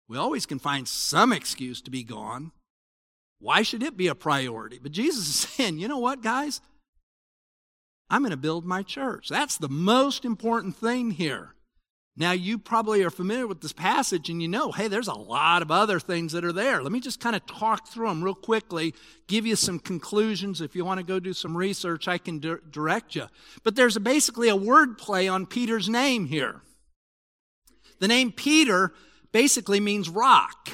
We 0.08 0.16
always 0.16 0.46
can 0.46 0.58
find 0.58 0.88
some 0.88 1.32
excuse 1.32 1.82
to 1.82 1.90
be 1.90 2.02
gone. 2.02 2.52
Why 3.40 3.62
should 3.62 3.82
it 3.82 3.96
be 3.96 4.06
a 4.06 4.14
priority? 4.14 4.78
But 4.80 4.92
Jesus 4.92 5.28
is 5.28 5.34
saying, 5.50 5.78
you 5.78 5.88
know 5.88 5.98
what, 5.98 6.22
guys? 6.22 6.60
I'm 8.08 8.22
going 8.22 8.30
to 8.30 8.36
build 8.36 8.64
my 8.64 8.82
church. 8.82 9.28
That's 9.28 9.56
the 9.56 9.68
most 9.68 10.24
important 10.24 10.76
thing 10.76 11.12
here. 11.12 11.54
Now, 12.16 12.32
you 12.32 12.58
probably 12.58 13.02
are 13.02 13.10
familiar 13.10 13.46
with 13.46 13.60
this 13.62 13.72
passage 13.72 14.28
and 14.28 14.42
you 14.42 14.48
know, 14.48 14.72
hey, 14.72 14.88
there's 14.88 15.08
a 15.08 15.14
lot 15.14 15.62
of 15.62 15.70
other 15.70 16.00
things 16.00 16.32
that 16.32 16.44
are 16.44 16.52
there. 16.52 16.82
Let 16.82 16.92
me 16.92 17.00
just 17.00 17.20
kind 17.20 17.36
of 17.36 17.46
talk 17.46 17.88
through 17.88 18.08
them 18.08 18.22
real 18.22 18.34
quickly, 18.34 18.94
give 19.28 19.46
you 19.46 19.56
some 19.56 19.78
conclusions. 19.78 20.60
If 20.60 20.74
you 20.74 20.84
want 20.84 20.98
to 20.98 21.06
go 21.06 21.20
do 21.20 21.32
some 21.32 21.56
research, 21.56 22.08
I 22.08 22.18
can 22.18 22.40
di- 22.40 22.56
direct 22.70 23.14
you. 23.14 23.26
But 23.62 23.76
there's 23.76 23.96
a, 23.96 24.00
basically 24.00 24.48
a 24.48 24.56
word 24.56 24.98
play 24.98 25.28
on 25.28 25.46
Peter's 25.46 25.88
name 25.88 26.26
here. 26.26 26.60
The 28.00 28.08
name 28.08 28.32
Peter 28.32 28.92
basically 29.32 29.78
means 29.78 30.10
rock. 30.10 30.68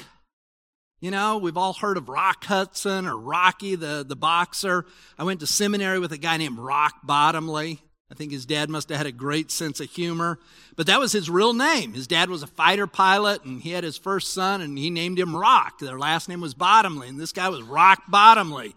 You 0.99 1.11
know, 1.11 1.37
we've 1.37 1.57
all 1.57 1.73
heard 1.73 1.97
of 1.97 2.09
Rock 2.09 2.45
Hudson 2.45 3.05
or 3.05 3.15
Rocky, 3.15 3.75
the, 3.75 4.03
the 4.07 4.15
boxer. 4.15 4.83
I 5.17 5.25
went 5.25 5.41
to 5.41 5.47
seminary 5.47 5.99
with 5.99 6.11
a 6.11 6.17
guy 6.17 6.37
named 6.37 6.57
Rock 6.57 6.95
Bottomley. 7.03 7.79
I 8.11 8.15
think 8.15 8.31
his 8.31 8.47
dad 8.47 8.67
must 8.71 8.89
have 8.89 8.97
had 8.97 9.05
a 9.05 9.11
great 9.11 9.51
sense 9.51 9.79
of 9.79 9.91
humor. 9.91 10.39
But 10.75 10.87
that 10.87 10.99
was 10.99 11.11
his 11.11 11.29
real 11.29 11.53
name. 11.53 11.93
His 11.93 12.07
dad 12.07 12.31
was 12.31 12.41
a 12.41 12.47
fighter 12.47 12.87
pilot, 12.87 13.45
and 13.45 13.61
he 13.61 13.71
had 13.71 13.83
his 13.83 13.97
first 13.97 14.33
son, 14.33 14.59
and 14.61 14.75
he 14.75 14.89
named 14.89 15.19
him 15.19 15.35
Rock. 15.35 15.77
Their 15.79 15.99
last 15.99 16.29
name 16.29 16.41
was 16.41 16.55
Bottomley, 16.55 17.09
and 17.09 17.19
this 17.19 17.31
guy 17.33 17.49
was 17.49 17.61
Rock 17.61 18.03
Bottomley. 18.07 18.73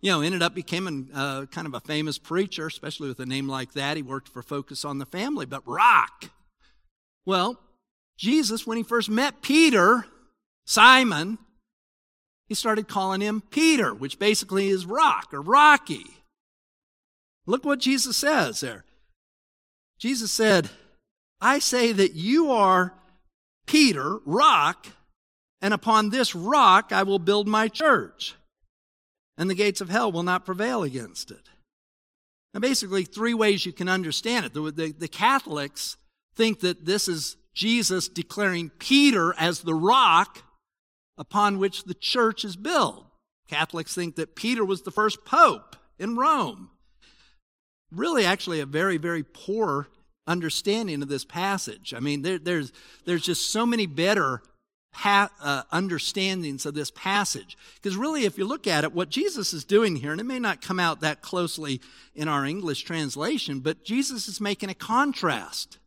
You 0.00 0.12
know, 0.12 0.20
ended 0.20 0.42
up 0.42 0.54
becoming 0.54 1.08
uh, 1.12 1.46
kind 1.46 1.66
of 1.66 1.74
a 1.74 1.80
famous 1.80 2.16
preacher, 2.16 2.68
especially 2.68 3.08
with 3.08 3.18
a 3.18 3.26
name 3.26 3.48
like 3.48 3.72
that. 3.72 3.96
He 3.96 4.04
worked 4.04 4.28
for 4.28 4.42
Focus 4.42 4.84
on 4.84 4.98
the 4.98 5.06
Family, 5.06 5.46
but 5.46 5.66
Rock. 5.66 6.30
Well, 7.24 7.58
Jesus, 8.16 8.68
when 8.68 8.76
he 8.76 8.84
first 8.84 9.10
met 9.10 9.42
Peter, 9.42 10.06
Simon, 10.64 11.38
he 12.48 12.54
started 12.54 12.88
calling 12.88 13.20
him 13.20 13.42
Peter, 13.50 13.92
which 13.94 14.18
basically 14.18 14.68
is 14.68 14.86
rock 14.86 15.28
or 15.32 15.40
rocky. 15.40 16.06
Look 17.46 17.64
what 17.64 17.80
Jesus 17.80 18.16
says 18.16 18.60
there. 18.60 18.84
Jesus 19.98 20.30
said, 20.32 20.70
I 21.40 21.58
say 21.58 21.92
that 21.92 22.14
you 22.14 22.50
are 22.50 22.94
Peter, 23.66 24.18
rock, 24.24 24.86
and 25.60 25.74
upon 25.74 26.10
this 26.10 26.34
rock 26.34 26.92
I 26.92 27.02
will 27.02 27.18
build 27.18 27.48
my 27.48 27.68
church, 27.68 28.34
and 29.36 29.50
the 29.50 29.54
gates 29.54 29.80
of 29.80 29.88
hell 29.88 30.12
will 30.12 30.22
not 30.22 30.46
prevail 30.46 30.82
against 30.82 31.30
it. 31.30 31.48
Now, 32.54 32.60
basically, 32.60 33.04
three 33.04 33.34
ways 33.34 33.66
you 33.66 33.72
can 33.72 33.88
understand 33.88 34.46
it. 34.46 34.54
The, 34.54 34.70
the, 34.70 34.92
the 34.92 35.08
Catholics 35.08 35.96
think 36.34 36.60
that 36.60 36.86
this 36.86 37.06
is 37.06 37.36
Jesus 37.54 38.08
declaring 38.08 38.70
Peter 38.78 39.34
as 39.38 39.60
the 39.60 39.74
rock 39.74 40.42
upon 41.18 41.58
which 41.58 41.84
the 41.84 41.94
church 41.94 42.44
is 42.44 42.56
built. 42.56 43.06
Catholics 43.48 43.94
think 43.94 44.16
that 44.16 44.36
Peter 44.36 44.64
was 44.64 44.82
the 44.82 44.90
first 44.90 45.24
pope 45.24 45.76
in 45.98 46.16
Rome. 46.16 46.70
Really, 47.92 48.24
actually, 48.24 48.60
a 48.60 48.66
very, 48.66 48.96
very 48.96 49.22
poor 49.22 49.88
understanding 50.26 51.02
of 51.02 51.08
this 51.08 51.24
passage. 51.24 51.94
I 51.94 52.00
mean, 52.00 52.22
there, 52.22 52.38
there's, 52.38 52.72
there's 53.04 53.22
just 53.22 53.50
so 53.50 53.64
many 53.64 53.86
better 53.86 54.42
ha- 54.92 55.30
uh, 55.40 55.62
understandings 55.70 56.66
of 56.66 56.74
this 56.74 56.90
passage. 56.90 57.56
Because 57.76 57.96
really, 57.96 58.24
if 58.24 58.36
you 58.36 58.44
look 58.44 58.66
at 58.66 58.82
it, 58.82 58.92
what 58.92 59.08
Jesus 59.08 59.52
is 59.52 59.64
doing 59.64 59.96
here, 59.96 60.10
and 60.10 60.20
it 60.20 60.24
may 60.24 60.40
not 60.40 60.62
come 60.62 60.80
out 60.80 61.00
that 61.00 61.22
closely 61.22 61.80
in 62.14 62.28
our 62.28 62.44
English 62.44 62.82
translation, 62.82 63.60
but 63.60 63.84
Jesus 63.84 64.26
is 64.26 64.40
making 64.40 64.70
a 64.70 64.74
contrast. 64.74 65.78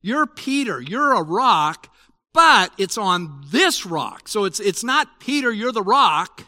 You're 0.00 0.26
Peter, 0.26 0.80
you're 0.80 1.12
a 1.12 1.22
rock, 1.22 1.93
but 2.34 2.72
it's 2.76 2.98
on 2.98 3.42
this 3.46 3.86
rock. 3.86 4.28
So 4.28 4.44
it's, 4.44 4.60
it's 4.60 4.84
not 4.84 5.20
Peter, 5.20 5.50
you're 5.50 5.72
the 5.72 5.82
rock 5.82 6.42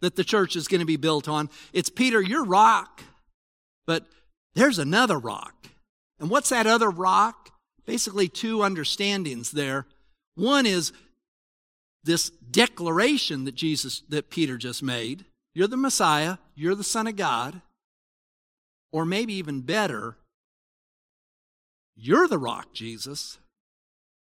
that 0.00 0.14
the 0.14 0.24
church 0.24 0.54
is 0.54 0.68
going 0.68 0.80
to 0.80 0.86
be 0.86 0.96
built 0.96 1.28
on. 1.28 1.50
It's 1.72 1.90
Peter, 1.90 2.22
you're 2.22 2.44
rock, 2.44 3.02
but 3.86 4.06
there's 4.54 4.78
another 4.78 5.18
rock. 5.18 5.54
And 6.20 6.30
what's 6.30 6.50
that 6.50 6.66
other 6.66 6.90
rock? 6.90 7.50
Basically, 7.86 8.28
two 8.28 8.62
understandings 8.62 9.50
there. 9.50 9.86
One 10.36 10.66
is 10.66 10.92
this 12.04 12.30
declaration 12.30 13.44
that 13.46 13.54
Jesus, 13.54 14.02
that 14.10 14.30
Peter 14.30 14.56
just 14.58 14.82
made. 14.82 15.24
You're 15.54 15.66
the 15.66 15.76
Messiah. 15.76 16.36
You're 16.54 16.74
the 16.74 16.84
Son 16.84 17.06
of 17.06 17.16
God. 17.16 17.62
Or 18.92 19.04
maybe 19.04 19.34
even 19.34 19.62
better, 19.62 20.16
you're 21.96 22.28
the 22.28 22.38
rock, 22.38 22.72
Jesus. 22.72 23.38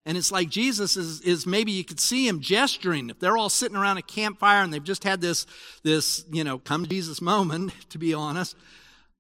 And 0.07 0.17
it's 0.17 0.31
like 0.31 0.49
Jesus 0.49 0.97
is, 0.97 1.21
is 1.23 1.47
maybe 1.47 1.73
you 1.73 1.83
could 1.83 1.99
see 1.99 2.29
him 2.29 2.41
gesturing. 2.41 3.11
If 3.11 3.19
they're 3.19 3.37
all 3.37 3.49
sitting 3.49 3.77
around 3.77 3.99
a 3.99 4.03
campfire 4.03 4.63
and 4.63 4.73
they've 4.73 4.83
just 4.83 5.03
had 5.03 5.21
this, 5.21 5.47
this, 5.83 6.25
you 6.31 6.45
know, 6.45 6.61
come 6.61 6.87
Jesus 6.87 7.21
moment, 7.21 7.73
to 7.91 7.99
be 7.99 8.15
honest. 8.15 8.55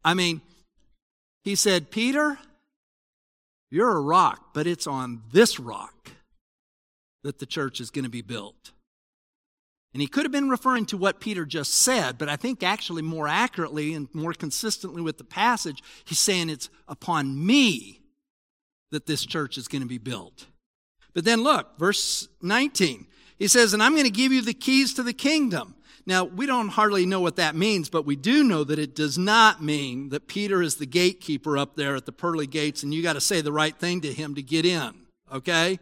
I 0.04 0.14
mean, 0.14 0.40
he 1.42 1.56
said, 1.56 1.90
Peter, 1.90 2.38
you're 3.68 3.96
a 3.96 4.00
rock, 4.00 4.54
but 4.54 4.68
it's 4.68 4.86
on 4.86 5.22
this 5.32 5.58
rock 5.58 6.12
that 7.24 7.40
the 7.40 7.46
church 7.46 7.80
is 7.80 7.90
going 7.90 8.04
to 8.04 8.10
be 8.10 8.22
built. 8.22 8.70
And 9.92 10.00
he 10.00 10.06
could 10.06 10.24
have 10.24 10.32
been 10.32 10.50
referring 10.50 10.86
to 10.86 10.96
what 10.96 11.18
Peter 11.18 11.44
just 11.44 11.74
said, 11.74 12.16
but 12.16 12.28
I 12.28 12.36
think 12.36 12.62
actually 12.62 13.02
more 13.02 13.26
accurately 13.26 13.92
and 13.94 14.08
more 14.12 14.34
consistently 14.34 15.02
with 15.02 15.18
the 15.18 15.24
passage, 15.24 15.82
he's 16.04 16.20
saying 16.20 16.48
it's 16.48 16.70
upon 16.86 17.44
me 17.44 18.02
that 18.92 19.06
this 19.06 19.26
church 19.26 19.58
is 19.58 19.66
going 19.66 19.82
to 19.82 19.88
be 19.88 19.98
built. 19.98 20.46
But 21.16 21.24
then 21.24 21.42
look, 21.42 21.78
verse 21.78 22.28
19. 22.42 23.06
He 23.38 23.48
says, 23.48 23.72
And 23.72 23.82
I'm 23.82 23.94
going 23.94 24.04
to 24.04 24.10
give 24.10 24.32
you 24.32 24.42
the 24.42 24.52
keys 24.52 24.92
to 24.94 25.02
the 25.02 25.14
kingdom. 25.14 25.74
Now, 26.04 26.24
we 26.24 26.44
don't 26.44 26.68
hardly 26.68 27.06
know 27.06 27.22
what 27.22 27.36
that 27.36 27.56
means, 27.56 27.88
but 27.88 28.04
we 28.04 28.16
do 28.16 28.44
know 28.44 28.64
that 28.64 28.78
it 28.78 28.94
does 28.94 29.16
not 29.16 29.62
mean 29.62 30.10
that 30.10 30.28
Peter 30.28 30.60
is 30.60 30.76
the 30.76 30.84
gatekeeper 30.84 31.56
up 31.56 31.74
there 31.74 31.96
at 31.96 32.04
the 32.04 32.12
pearly 32.12 32.46
gates 32.46 32.82
and 32.82 32.92
you 32.92 33.02
got 33.02 33.14
to 33.14 33.22
say 33.22 33.40
the 33.40 33.50
right 33.50 33.74
thing 33.74 34.02
to 34.02 34.12
him 34.12 34.34
to 34.34 34.42
get 34.42 34.66
in. 34.66 34.92
Okay? 35.32 35.78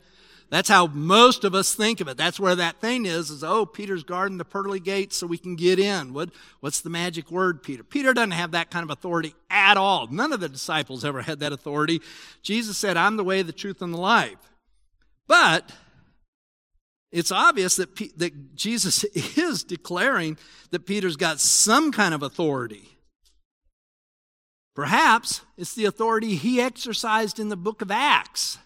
That's 0.50 0.68
how 0.68 0.86
most 0.86 1.42
of 1.42 1.52
us 1.52 1.74
think 1.74 2.00
of 2.00 2.06
it. 2.06 2.16
That's 2.16 2.38
where 2.38 2.54
that 2.54 2.80
thing 2.80 3.04
is, 3.04 3.28
is, 3.30 3.42
oh, 3.42 3.66
Peter's 3.66 4.04
guarding 4.04 4.38
the 4.38 4.44
pearly 4.44 4.78
gates 4.78 5.16
so 5.16 5.26
we 5.26 5.36
can 5.36 5.56
get 5.56 5.80
in. 5.80 6.14
What, 6.14 6.30
what's 6.60 6.80
the 6.80 6.90
magic 6.90 7.32
word, 7.32 7.64
Peter? 7.64 7.82
Peter 7.82 8.14
doesn't 8.14 8.30
have 8.30 8.52
that 8.52 8.70
kind 8.70 8.84
of 8.84 8.90
authority 8.90 9.34
at 9.50 9.76
all. 9.76 10.06
None 10.06 10.32
of 10.32 10.38
the 10.38 10.48
disciples 10.48 11.04
ever 11.04 11.22
had 11.22 11.40
that 11.40 11.52
authority. 11.52 12.00
Jesus 12.40 12.78
said, 12.78 12.96
I'm 12.96 13.16
the 13.16 13.24
way, 13.24 13.42
the 13.42 13.52
truth, 13.52 13.82
and 13.82 13.92
the 13.92 13.98
life. 13.98 14.38
But 15.26 15.70
it's 17.12 17.32
obvious 17.32 17.76
that, 17.76 17.94
P- 17.94 18.12
that 18.16 18.56
Jesus 18.56 19.04
is 19.38 19.62
declaring 19.62 20.36
that 20.70 20.86
Peter's 20.86 21.16
got 21.16 21.40
some 21.40 21.92
kind 21.92 22.14
of 22.14 22.22
authority. 22.22 22.98
Perhaps 24.74 25.42
it's 25.56 25.74
the 25.74 25.84
authority 25.84 26.34
he 26.34 26.60
exercised 26.60 27.38
in 27.38 27.48
the 27.48 27.56
book 27.56 27.80
of 27.80 27.90
Acts. 27.90 28.58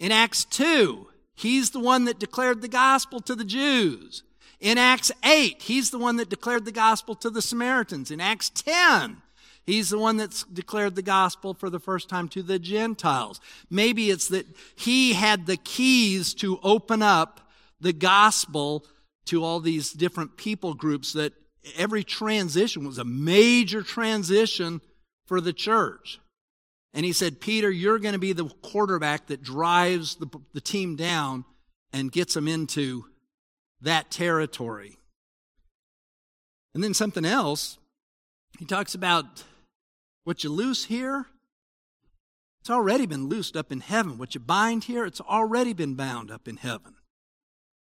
In 0.00 0.10
Acts 0.10 0.44
2, 0.46 1.06
he's 1.34 1.70
the 1.70 1.78
one 1.78 2.06
that 2.06 2.18
declared 2.18 2.62
the 2.62 2.68
gospel 2.68 3.20
to 3.20 3.34
the 3.36 3.44
Jews. 3.44 4.24
In 4.58 4.76
Acts 4.76 5.12
8, 5.24 5.62
he's 5.62 5.90
the 5.90 5.98
one 5.98 6.16
that 6.16 6.28
declared 6.28 6.64
the 6.64 6.72
gospel 6.72 7.14
to 7.16 7.30
the 7.30 7.40
Samaritans. 7.40 8.10
In 8.10 8.20
Acts 8.20 8.50
10, 8.50 9.18
He's 9.66 9.90
the 9.90 9.98
one 9.98 10.16
that's 10.16 10.44
declared 10.44 10.96
the 10.96 11.02
gospel 11.02 11.54
for 11.54 11.70
the 11.70 11.78
first 11.78 12.08
time 12.08 12.28
to 12.30 12.42
the 12.42 12.58
Gentiles. 12.58 13.40
Maybe 13.68 14.10
it's 14.10 14.28
that 14.28 14.46
he 14.74 15.12
had 15.12 15.46
the 15.46 15.56
keys 15.56 16.34
to 16.34 16.58
open 16.62 17.02
up 17.02 17.48
the 17.80 17.92
gospel 17.92 18.84
to 19.26 19.44
all 19.44 19.60
these 19.60 19.92
different 19.92 20.36
people 20.36 20.74
groups 20.74 21.12
that 21.12 21.32
every 21.76 22.02
transition 22.02 22.86
was 22.86 22.98
a 22.98 23.04
major 23.04 23.82
transition 23.82 24.80
for 25.26 25.40
the 25.40 25.52
church. 25.52 26.18
And 26.92 27.06
he 27.06 27.12
said, 27.12 27.40
Peter, 27.40 27.70
you're 27.70 28.00
going 28.00 28.14
to 28.14 28.18
be 28.18 28.32
the 28.32 28.48
quarterback 28.62 29.28
that 29.28 29.42
drives 29.42 30.16
the, 30.16 30.26
the 30.52 30.60
team 30.60 30.96
down 30.96 31.44
and 31.92 32.10
gets 32.10 32.34
them 32.34 32.48
into 32.48 33.04
that 33.80 34.10
territory. 34.10 34.98
And 36.74 36.82
then 36.82 36.94
something 36.94 37.24
else, 37.24 37.78
he 38.58 38.64
talks 38.64 38.94
about 38.94 39.44
what 40.24 40.44
you 40.44 40.50
loose 40.50 40.84
here, 40.84 41.26
it's 42.60 42.70
already 42.70 43.06
been 43.06 43.28
loosed 43.28 43.56
up 43.56 43.72
in 43.72 43.80
heaven. 43.80 44.18
What 44.18 44.34
you 44.34 44.40
bind 44.40 44.84
here, 44.84 45.06
it's 45.06 45.20
already 45.20 45.72
been 45.72 45.94
bound 45.94 46.30
up 46.30 46.46
in 46.46 46.58
heaven. 46.58 46.94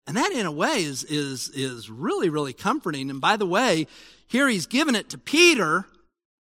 And 0.08 0.18
that, 0.18 0.32
in 0.32 0.46
a 0.46 0.52
way, 0.52 0.84
is, 0.84 1.04
is, 1.06 1.50
is 1.50 1.90
really, 1.90 2.30
really 2.30 2.54
comforting. 2.54 3.10
And 3.10 3.20
by 3.20 3.38
the 3.38 3.46
way, 3.46 3.88
here 4.28 4.48
he's 4.48 4.68
given 4.68 4.96
it 4.96 5.10
to 5.10 5.18
Peter, 5.18 5.86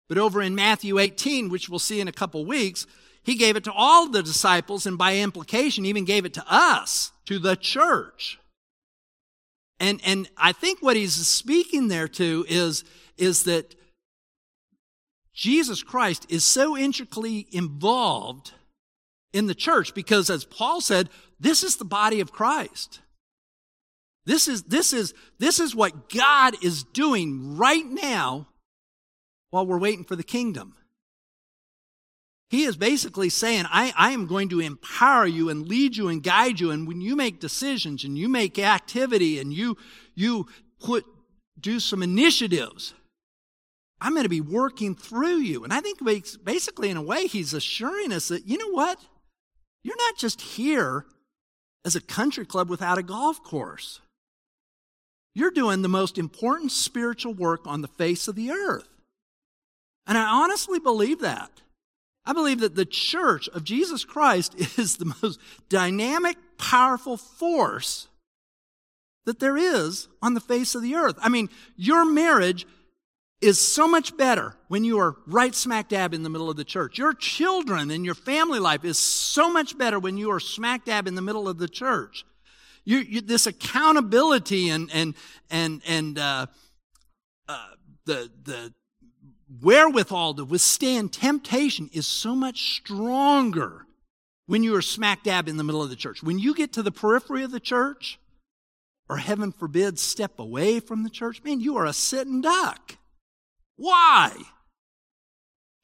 but 0.09 0.19
over 0.19 0.43
in 0.43 0.55
Matthew 0.55 0.99
18, 0.99 1.49
which 1.49 1.69
we'll 1.69 1.79
see 1.79 2.01
in 2.01 2.09
a 2.09 2.13
couple 2.13 2.45
weeks, 2.45 2.87
he 3.23 3.37
gave 3.37 3.57
it 3.57 3.65
to 3.65 3.73
all 3.73 4.09
the 4.09 4.23
disciples 4.23 4.85
and 4.87 4.99
by 4.99 5.17
implication 5.17 5.87
even 5.87 6.05
gave 6.05 6.25
it 6.25 6.35
to 6.35 6.45
us, 6.49 7.13
to 7.27 7.39
the 7.39 7.57
church. 7.57 8.39
And, 9.81 10.01
and 10.05 10.29
I 10.37 10.53
think 10.53 10.81
what 10.81 10.97
he's 10.97 11.15
speaking 11.15 11.89
there 11.89 12.09
to 12.09 12.45
is, 12.49 12.85
is 13.17 13.45
that 13.45 13.75
Jesus 15.39 15.85
Christ 15.85 16.27
is 16.29 16.43
so 16.43 16.77
intricately 16.77 17.47
involved 17.53 18.51
in 19.33 19.47
the 19.47 19.55
church 19.55 19.95
because 19.95 20.31
as 20.31 20.45
Paul 20.45 20.81
said, 20.81 21.11
this 21.39 21.63
is 21.63 21.77
the 21.77 21.85
body 21.85 22.21
of 22.21 22.33
Christ. 22.33 22.99
This 24.27 24.49
is, 24.49 24.65
this 24.65 24.93
is, 24.93 25.15
this 25.39 25.61
is 25.61 25.77
what 25.77 26.11
God 26.11 26.57
is 26.61 26.83
doing 26.83 27.57
right 27.57 27.87
now 27.87 28.49
while 29.51 29.65
we're 29.65 29.79
waiting 29.79 30.03
for 30.03 30.17
the 30.17 30.25
kingdom. 30.25 30.75
He 32.51 32.65
is 32.65 32.77
basically 32.77 33.29
saying, 33.29 33.67
I, 33.71 33.93
I 33.97 34.11
am 34.11 34.27
going 34.27 34.49
to 34.49 34.59
empower 34.59 35.27
you 35.29 35.51
and 35.51 35.69
lead 35.69 35.97
you 35.97 36.09
and 36.09 36.21
guide 36.21 36.59
you. 36.59 36.73
And 36.73 36.89
when 36.89 37.01
you 37.01 37.15
make 37.15 37.39
decisions 37.39 38.03
and 38.03 38.19
you 38.19 38.29
make 38.29 38.59
activity 38.59 39.39
and 39.39 39.53
you, 39.53 39.77
you 40.17 40.49
put, 40.81 41.05
do 41.61 41.79
some 41.79 42.03
initiatives, 42.03 42.93
I'm 44.01 44.13
going 44.13 44.25
to 44.25 44.29
be 44.29 44.41
working 44.41 44.95
through 44.95 45.39
you. 45.39 45.65
And 45.65 45.73
I 45.73 45.81
think 45.81 45.99
basically, 46.45 46.91
in 46.91 46.97
a 46.97 47.03
way, 47.03 47.27
he's 47.27 47.53
assuring 47.53 48.13
us 48.13 48.29
that, 48.29 48.47
you 48.47 48.59
know 48.59 48.71
what? 48.71 49.01
You're 49.83 49.97
not 49.97 50.17
just 50.17 50.41
here 50.41 51.05
as 51.85 51.97
a 51.97 52.01
country 52.01 52.47
club 52.47 52.69
without 52.69 52.99
a 52.99 53.03
golf 53.03 53.43
course. 53.43 54.01
You're 55.35 55.51
doing 55.51 55.83
the 55.83 55.89
most 55.89 56.19
important 56.19 56.73
spiritual 56.73 57.35
work 57.35 57.67
on 57.67 57.81
the 57.81 57.89
face 57.89 58.29
of 58.29 58.35
the 58.35 58.51
earth. 58.51 58.89
And 60.07 60.17
I 60.17 60.25
honestly 60.25 60.79
believe 60.79 61.21
that. 61.21 61.51
I 62.25 62.33
believe 62.33 62.61
that 62.61 62.75
the 62.75 62.85
church 62.85 63.49
of 63.49 63.65
Jesus 63.65 64.05
Christ 64.05 64.55
is 64.79 64.97
the 64.97 65.15
most 65.23 65.41
dynamic, 65.69 66.37
powerful 66.59 67.17
force 67.17 68.09
that 69.25 69.41
there 69.41 69.57
is 69.57 70.09
on 70.23 70.35
the 70.35 70.41
face 70.41 70.75
of 70.75 70.83
the 70.83 70.95
earth. 70.95 71.19
I 71.21 71.29
mean, 71.29 71.51
your 71.77 72.05
marriage 72.05 72.67
is 73.41 73.61
so 73.61 73.87
much 73.87 74.17
better 74.17 74.57
when 74.67 74.85
you 74.85 74.99
are 74.99 75.17
right 75.27 75.55
smack 75.55 75.89
dab 75.89 76.13
in 76.13 76.23
the 76.23 76.31
middle 76.31 76.51
of 76.51 76.57
the 76.57 76.65
church. 76.65 76.99
Your 76.99 77.15
children 77.15 77.91
and 77.91 78.05
your 78.05 78.15
family 78.15 78.59
life 78.59 78.85
is 78.85 78.99
so 78.99 79.53
much 79.53 79.79
better 79.79 79.99
when 79.99 80.17
you 80.17 80.31
are 80.33 80.41
smack 80.41 80.85
dab 80.85 81.07
in 81.07 81.15
the 81.15 81.23
middle 81.23 81.49
of 81.49 81.59
the 81.59 81.69
church. 81.69 82.25
You, 82.85 82.99
you, 82.99 83.21
this 83.21 83.47
accountability 83.47 84.71
and 84.71 84.91
and 84.93 85.15
and 85.51 85.83
and 85.87 86.19
uh, 86.19 86.47
uh, 87.49 87.67
the 88.07 88.31
the 88.43 88.73
wherewithal 89.63 90.35
to 90.35 90.45
withstand 90.45 91.13
temptation 91.13 91.91
is 91.93 92.07
so 92.07 92.35
much 92.35 92.77
stronger 92.77 93.87
when 94.47 94.63
you 94.63 94.75
are 94.75 94.83
smack 94.83 95.23
dab 95.23 95.49
in 95.49 95.59
the 95.59 95.65
middle 95.65 95.83
of 95.83 95.91
the 95.91 95.97
church. 95.97 96.23
When 96.23 96.39
you 96.39 96.55
get 96.55 96.73
to 96.73 96.83
the 96.83 96.91
periphery 96.91 97.45
of 97.45 97.51
the 97.51 97.61
church, 97.61 98.19
or 99.09 99.19
heaven 99.19 99.53
forbid, 99.53 99.99
step 99.99 100.39
away 100.39 100.81
from 100.81 101.03
the 101.03 101.11
church, 101.11 101.43
man, 101.45 101.61
you 101.61 101.77
are 101.77 101.87
a 101.87 101.93
sitting 101.93 102.41
duck. 102.41 102.97
Why? 103.79 104.35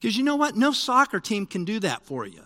Because 0.00 0.18
you 0.18 0.24
know 0.24 0.36
what? 0.36 0.56
No 0.56 0.72
soccer 0.72 1.20
team 1.20 1.46
can 1.46 1.64
do 1.64 1.80
that 1.80 2.04
for 2.04 2.26
you. 2.26 2.42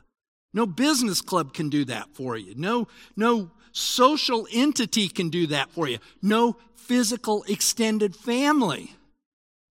No 0.54 0.64
business 0.64 1.20
club 1.20 1.52
can 1.52 1.68
do 1.68 1.84
that 1.86 2.08
for 2.12 2.36
you. 2.36 2.54
No, 2.56 2.86
no 3.16 3.50
social 3.72 4.46
entity 4.52 5.08
can 5.08 5.28
do 5.28 5.46
that 5.48 5.70
for 5.70 5.88
you. 5.88 5.98
No 6.22 6.56
physical 6.76 7.44
extended 7.48 8.14
family 8.14 8.92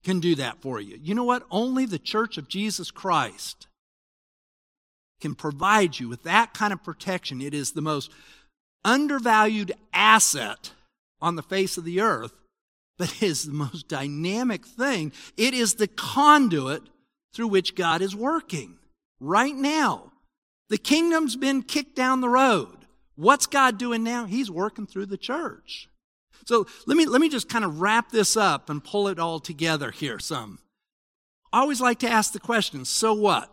can 0.04 0.20
do 0.20 0.36
that 0.36 0.58
for 0.62 0.82
you. 0.82 1.00
You 1.02 1.16
know 1.16 1.24
what? 1.24 1.44
Only 1.50 1.86
the 1.86 2.00
church 2.00 2.38
of 2.38 2.48
Jesus 2.48 2.92
Christ 2.92 3.68
can 5.20 5.36
provide 5.36 6.00
you 6.00 6.10
with 6.10 6.24
that 6.24 6.54
kind 6.54 6.74
of 6.74 6.84
protection. 6.84 7.42
It 7.42 7.54
is 7.54 7.72
the 7.72 7.82
most 7.82 8.12
undervalued 8.84 9.72
asset 9.94 10.72
on 11.22 11.36
the 11.36 11.44
face 11.44 11.78
of 11.78 11.84
the 11.84 12.02
earth, 12.02 12.34
but 12.98 13.14
it 13.18 13.24
is 13.24 13.46
the 13.46 13.54
most 13.54 13.88
dynamic 13.88 14.66
thing. 14.66 15.12
It 15.36 15.54
is 15.54 15.76
the 15.76 15.88
conduit 15.88 16.84
through 17.34 17.48
which 17.48 17.76
God 17.76 18.02
is 18.02 18.16
working 18.16 18.78
right 19.20 19.56
now. 19.56 20.12
The 20.70 20.78
kingdom's 20.78 21.36
been 21.36 21.62
kicked 21.62 21.96
down 21.96 22.22
the 22.22 22.30
road. 22.30 22.76
What's 23.16 23.48
God 23.48 23.78
doing 23.78 24.04
now? 24.04 24.26
He's 24.26 24.52
working 24.52 24.86
through 24.86 25.08
the 25.08 25.18
church. 25.18 25.90
So 26.46 26.68
let 26.86 26.98
me, 26.98 27.06
let 27.06 27.20
me 27.20 27.30
just 27.30 27.50
kind 27.50 27.66
of 27.66 27.82
wrap 27.82 28.12
this 28.12 28.38
up 28.38 28.70
and 28.70 28.84
pull 28.84 29.08
it 29.08 29.20
all 29.20 29.40
together 29.40 29.92
here 29.92 30.20
some. 30.20 30.60
I 31.52 31.60
always 31.62 31.82
like 31.82 32.00
to 32.00 32.10
ask 32.10 32.34
the 32.34 32.40
question, 32.40 32.86
so 32.86 33.14
what? 33.14 33.52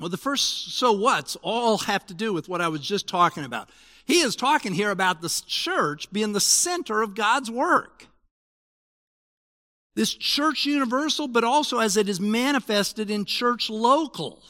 Well, 0.00 0.08
the 0.08 0.16
first 0.16 0.76
so 0.76 0.92
what's 0.92 1.36
all 1.36 1.78
have 1.78 2.06
to 2.06 2.14
do 2.14 2.32
with 2.32 2.48
what 2.48 2.60
I 2.60 2.68
was 2.68 2.80
just 2.80 3.08
talking 3.08 3.44
about. 3.44 3.68
He 4.04 4.20
is 4.20 4.36
talking 4.36 4.72
here 4.72 4.90
about 4.90 5.20
the 5.20 5.42
church 5.46 6.10
being 6.12 6.32
the 6.32 6.40
center 6.40 7.02
of 7.02 7.14
God's 7.14 7.50
work. 7.50 8.07
This 9.98 10.14
church 10.14 10.64
universal, 10.64 11.26
but 11.26 11.42
also 11.42 11.80
as 11.80 11.96
it 11.96 12.08
is 12.08 12.20
manifested 12.20 13.10
in 13.10 13.24
church 13.24 13.68
local. 13.68 14.40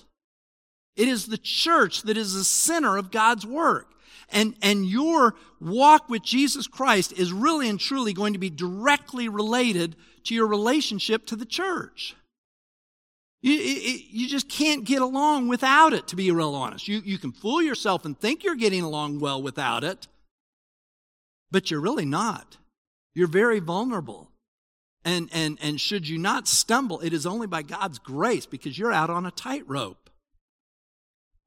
It 0.94 1.08
is 1.08 1.24
the 1.24 1.38
church 1.38 2.02
that 2.02 2.18
is 2.18 2.34
the 2.34 2.44
center 2.44 2.98
of 2.98 3.11
God's 3.11 3.46
work 3.46 3.94
and, 4.30 4.54
and 4.61 4.84
your 4.84 5.37
walk 5.58 6.11
with 6.11 6.22
Jesus 6.22 6.66
Christ 6.66 7.12
is 7.12 7.32
really 7.32 7.66
and 7.66 7.80
truly 7.80 8.12
going 8.12 8.34
to 8.34 8.38
be 8.38 8.50
directly 8.50 9.28
related 9.28 9.96
to 10.24 10.34
your 10.34 10.46
relationship 10.46 11.24
to 11.26 11.37
the 11.37 11.46
church. 11.46 12.14
You, 13.40 13.54
you 13.54 14.28
just 14.28 14.50
can't 14.50 14.84
get 14.84 15.00
along 15.00 15.48
without 15.48 15.94
it, 15.94 16.08
to 16.08 16.16
be 16.16 16.30
real 16.30 16.54
honest. 16.54 16.88
You, 16.88 17.00
you 17.02 17.16
can 17.16 17.32
fool 17.32 17.62
yourself 17.62 18.04
and 18.04 18.18
think 18.18 18.44
you're 18.44 18.54
getting 18.54 18.82
along 18.82 19.20
well 19.20 19.40
without 19.40 19.82
it, 19.82 20.08
but 21.50 21.70
you're 21.70 21.80
really 21.80 22.04
not. 22.04 22.58
You're 23.14 23.28
very 23.28 23.61
vulnerable. 23.61 24.30
And, 25.04 25.28
and, 25.32 25.58
and 25.62 25.80
should 25.80 26.08
you 26.08 26.18
not 26.18 26.48
stumble, 26.48 27.00
it 27.00 27.12
is 27.12 27.24
only 27.24 27.46
by 27.46 27.62
God's 27.62 27.98
grace 27.98 28.46
because 28.46 28.78
you're 28.78 28.92
out 28.92 29.11
on 29.11 29.26
a 29.26 29.30
tightrope. 29.30 30.11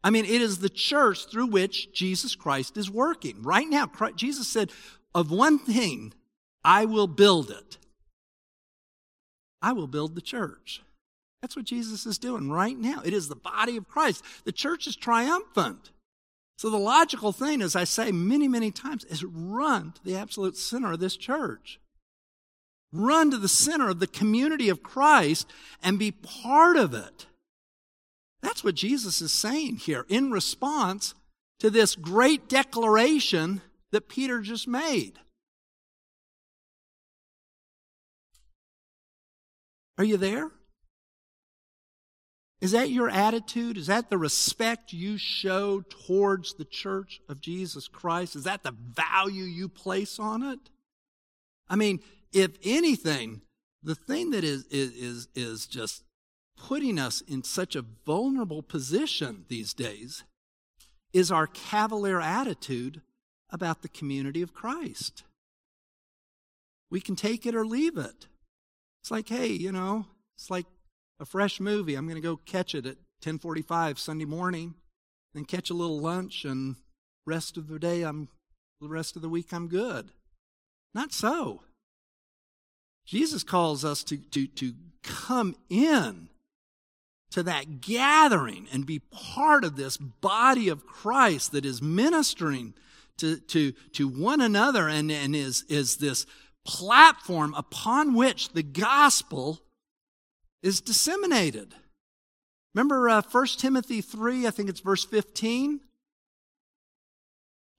I 0.03 0.09
mean, 0.09 0.25
it 0.25 0.41
is 0.41 0.59
the 0.59 0.69
church 0.69 1.27
through 1.29 1.47
which 1.47 1.93
Jesus 1.93 2.35
Christ 2.35 2.77
is 2.77 2.89
working. 2.89 3.43
Right 3.43 3.67
now, 3.69 3.85
Christ, 3.85 4.15
Jesus 4.15 4.47
said, 4.47 4.71
Of 5.13 5.31
one 5.31 5.59
thing, 5.59 6.13
I 6.63 6.85
will 6.85 7.07
build 7.07 7.51
it. 7.51 7.77
I 9.61 9.73
will 9.73 9.87
build 9.87 10.15
the 10.15 10.21
church. 10.21 10.81
That's 11.41 11.55
what 11.55 11.65
Jesus 11.65 12.05
is 12.05 12.17
doing 12.17 12.51
right 12.51 12.77
now. 12.77 13.01
It 13.03 13.13
is 13.13 13.27
the 13.27 13.35
body 13.35 13.77
of 13.77 13.87
Christ. 13.87 14.23
The 14.43 14.51
church 14.51 14.87
is 14.87 14.95
triumphant. 14.95 15.91
So 16.57 16.69
the 16.69 16.77
logical 16.77 17.31
thing, 17.31 17.61
as 17.61 17.75
I 17.75 17.83
say 17.83 18.11
many, 18.11 18.47
many 18.47 18.69
times, 18.69 19.03
is 19.05 19.23
run 19.23 19.93
to 19.93 20.03
the 20.03 20.15
absolute 20.15 20.57
center 20.57 20.93
of 20.93 20.99
this 20.99 21.17
church. 21.17 21.79
Run 22.93 23.31
to 23.31 23.37
the 23.37 23.47
center 23.47 23.89
of 23.89 23.99
the 23.99 24.07
community 24.07 24.69
of 24.69 24.83
Christ 24.83 25.47
and 25.81 25.97
be 25.97 26.11
part 26.11 26.77
of 26.77 26.93
it. 26.93 27.25
That's 28.41 28.63
what 28.63 28.75
Jesus 28.75 29.21
is 29.21 29.31
saying 29.31 29.77
here 29.77 30.05
in 30.09 30.31
response 30.31 31.13
to 31.59 31.69
this 31.69 31.95
great 31.95 32.49
declaration 32.49 33.61
that 33.91 34.09
Peter 34.09 34.41
just 34.41 34.67
made. 34.67 35.19
Are 39.97 40.03
you 40.03 40.17
there? 40.17 40.49
Is 42.61 42.71
that 42.71 42.89
your 42.89 43.09
attitude? 43.09 43.77
Is 43.77 43.87
that 43.87 44.09
the 44.09 44.17
respect 44.17 44.93
you 44.93 45.17
show 45.17 45.81
towards 45.81 46.53
the 46.53 46.65
church 46.65 47.19
of 47.27 47.41
Jesus 47.41 47.87
Christ? 47.87 48.35
Is 48.35 48.43
that 48.43 48.63
the 48.63 48.71
value 48.71 49.43
you 49.43 49.67
place 49.67 50.19
on 50.19 50.43
it? 50.43 50.59
I 51.67 51.75
mean, 51.75 51.99
if 52.33 52.57
anything, 52.63 53.41
the 53.83 53.95
thing 53.95 54.31
that 54.31 54.43
is, 54.43 54.65
is, 54.67 55.27
is 55.35 55.65
just 55.65 56.03
putting 56.57 56.99
us 56.99 57.21
in 57.21 57.43
such 57.43 57.75
a 57.75 57.85
vulnerable 58.05 58.61
position 58.61 59.45
these 59.49 59.73
days 59.73 60.23
is 61.13 61.31
our 61.31 61.47
cavalier 61.47 62.21
attitude 62.21 63.01
about 63.49 63.81
the 63.81 63.89
community 63.89 64.41
of 64.41 64.53
Christ. 64.53 65.23
We 66.89 67.01
can 67.01 67.15
take 67.15 67.45
it 67.45 67.55
or 67.55 67.65
leave 67.65 67.97
it. 67.97 68.27
It's 69.01 69.11
like, 69.11 69.29
hey, 69.29 69.47
you 69.47 69.71
know, 69.71 70.05
it's 70.37 70.49
like 70.49 70.67
a 71.19 71.25
fresh 71.25 71.59
movie. 71.59 71.95
I'm 71.95 72.05
going 72.05 72.21
to 72.21 72.21
go 72.21 72.37
catch 72.37 72.75
it 72.75 72.85
at 72.85 72.97
10:45 73.23 73.97
Sunday 73.97 74.25
morning, 74.25 74.75
then 75.33 75.45
catch 75.45 75.69
a 75.69 75.75
little 75.75 75.99
lunch 75.99 76.45
and 76.45 76.75
rest 77.25 77.57
of 77.57 77.67
the 77.67 77.79
day 77.79 78.01
I'm 78.03 78.29
the 78.79 78.87
rest 78.87 79.15
of 79.15 79.21
the 79.21 79.29
week 79.29 79.53
I'm 79.53 79.67
good. 79.67 80.11
Not 80.93 81.13
so. 81.13 81.61
Jesus 83.05 83.43
calls 83.43 83.83
us 83.83 84.03
to, 84.05 84.17
to, 84.17 84.47
to 84.47 84.73
come 85.03 85.55
in 85.69 86.29
to 87.31 87.43
that 87.43 87.81
gathering 87.81 88.67
and 88.71 88.85
be 88.85 88.99
part 88.99 89.63
of 89.63 89.75
this 89.75 89.97
body 89.97 90.69
of 90.69 90.85
Christ 90.85 91.53
that 91.53 91.65
is 91.65 91.81
ministering 91.81 92.73
to, 93.17 93.37
to, 93.37 93.71
to 93.93 94.07
one 94.07 94.41
another 94.41 94.87
and, 94.87 95.11
and 95.11 95.35
is, 95.35 95.63
is 95.69 95.97
this 95.97 96.25
platform 96.65 97.53
upon 97.55 98.13
which 98.13 98.49
the 98.49 98.63
gospel 98.63 99.59
is 100.61 100.81
disseminated. 100.81 101.73
Remember 102.73 103.09
uh, 103.09 103.21
1 103.29 103.47
Timothy 103.57 104.01
3, 104.01 104.47
I 104.47 104.51
think 104.51 104.69
it's 104.69 104.79
verse 104.79 105.03
15? 105.05 105.81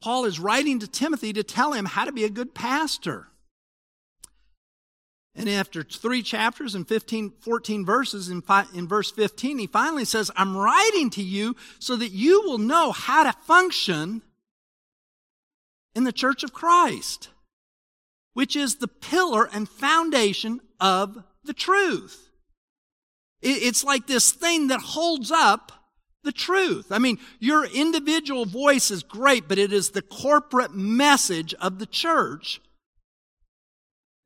Paul 0.02 0.24
is 0.24 0.40
writing 0.40 0.80
to 0.80 0.88
Timothy 0.88 1.32
to 1.32 1.42
tell 1.42 1.72
him 1.72 1.84
how 1.84 2.04
to 2.04 2.12
be 2.12 2.24
a 2.24 2.30
good 2.30 2.54
pastor. 2.54 3.28
And 5.34 5.48
after 5.48 5.82
three 5.82 6.22
chapters 6.22 6.74
and 6.74 6.86
15, 6.86 7.32
14 7.40 7.86
verses, 7.86 8.28
in, 8.28 8.42
fi- 8.42 8.66
in 8.74 8.86
verse 8.86 9.10
15, 9.10 9.58
he 9.58 9.66
finally 9.66 10.04
says, 10.04 10.30
I'm 10.36 10.56
writing 10.56 11.08
to 11.10 11.22
you 11.22 11.56
so 11.78 11.96
that 11.96 12.10
you 12.10 12.42
will 12.42 12.58
know 12.58 12.92
how 12.92 13.24
to 13.24 13.32
function 13.44 14.20
in 15.94 16.04
the 16.04 16.12
church 16.12 16.42
of 16.42 16.52
Christ, 16.52 17.30
which 18.34 18.56
is 18.56 18.76
the 18.76 18.88
pillar 18.88 19.48
and 19.52 19.68
foundation 19.68 20.60
of 20.78 21.22
the 21.44 21.54
truth. 21.54 22.30
It's 23.40 23.82
like 23.82 24.06
this 24.06 24.30
thing 24.30 24.68
that 24.68 24.80
holds 24.80 25.30
up 25.30 25.72
the 26.22 26.32
truth. 26.32 26.92
I 26.92 26.98
mean, 26.98 27.18
your 27.40 27.64
individual 27.64 28.44
voice 28.46 28.90
is 28.90 29.02
great, 29.02 29.48
but 29.48 29.58
it 29.58 29.72
is 29.72 29.90
the 29.90 30.02
corporate 30.02 30.74
message 30.74 31.52
of 31.54 31.78
the 31.78 31.86
church 31.86 32.60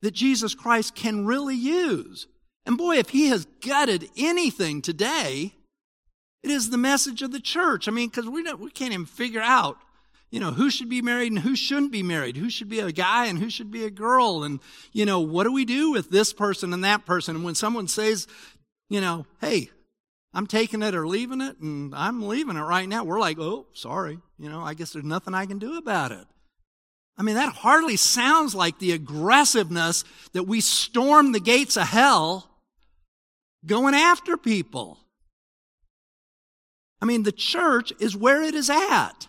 that 0.06 0.14
Jesus 0.14 0.54
Christ 0.54 0.94
can 0.94 1.26
really 1.26 1.56
use. 1.56 2.28
And 2.64 2.78
boy, 2.78 2.94
if 2.98 3.08
he 3.08 3.26
has 3.26 3.44
gutted 3.60 4.08
anything 4.16 4.80
today, 4.80 5.56
it 6.44 6.50
is 6.52 6.70
the 6.70 6.78
message 6.78 7.22
of 7.22 7.32
the 7.32 7.40
church. 7.40 7.88
I 7.88 7.90
mean, 7.90 8.08
because 8.08 8.28
we, 8.28 8.44
we 8.54 8.70
can't 8.70 8.92
even 8.92 9.06
figure 9.06 9.40
out, 9.40 9.78
you 10.30 10.38
know, 10.38 10.52
who 10.52 10.70
should 10.70 10.88
be 10.88 11.02
married 11.02 11.32
and 11.32 11.40
who 11.40 11.56
shouldn't 11.56 11.90
be 11.90 12.04
married, 12.04 12.36
who 12.36 12.50
should 12.50 12.68
be 12.68 12.78
a 12.78 12.92
guy 12.92 13.26
and 13.26 13.40
who 13.40 13.50
should 13.50 13.72
be 13.72 13.84
a 13.84 13.90
girl, 13.90 14.44
and, 14.44 14.60
you 14.92 15.04
know, 15.04 15.18
what 15.18 15.42
do 15.42 15.52
we 15.52 15.64
do 15.64 15.90
with 15.90 16.08
this 16.10 16.32
person 16.32 16.72
and 16.72 16.84
that 16.84 17.04
person? 17.04 17.34
And 17.34 17.44
when 17.44 17.56
someone 17.56 17.88
says, 17.88 18.28
you 18.88 19.00
know, 19.00 19.26
hey, 19.40 19.70
I'm 20.32 20.46
taking 20.46 20.82
it 20.82 20.94
or 20.94 21.08
leaving 21.08 21.40
it, 21.40 21.58
and 21.58 21.92
I'm 21.96 22.28
leaving 22.28 22.56
it 22.56 22.60
right 22.60 22.88
now, 22.88 23.02
we're 23.02 23.18
like, 23.18 23.40
oh, 23.40 23.66
sorry. 23.72 24.20
You 24.38 24.50
know, 24.50 24.60
I 24.60 24.74
guess 24.74 24.92
there's 24.92 25.04
nothing 25.04 25.34
I 25.34 25.46
can 25.46 25.58
do 25.58 25.76
about 25.76 26.12
it. 26.12 26.26
I 27.18 27.22
mean, 27.22 27.36
that 27.36 27.54
hardly 27.54 27.96
sounds 27.96 28.54
like 28.54 28.78
the 28.78 28.92
aggressiveness 28.92 30.04
that 30.32 30.42
we 30.42 30.60
storm 30.60 31.32
the 31.32 31.40
gates 31.40 31.76
of 31.76 31.84
hell 31.84 32.50
going 33.64 33.94
after 33.94 34.36
people. 34.36 34.98
I 37.00 37.06
mean, 37.06 37.22
the 37.22 37.32
church 37.32 37.92
is 37.98 38.16
where 38.16 38.42
it 38.42 38.54
is 38.54 38.68
at. 38.68 39.28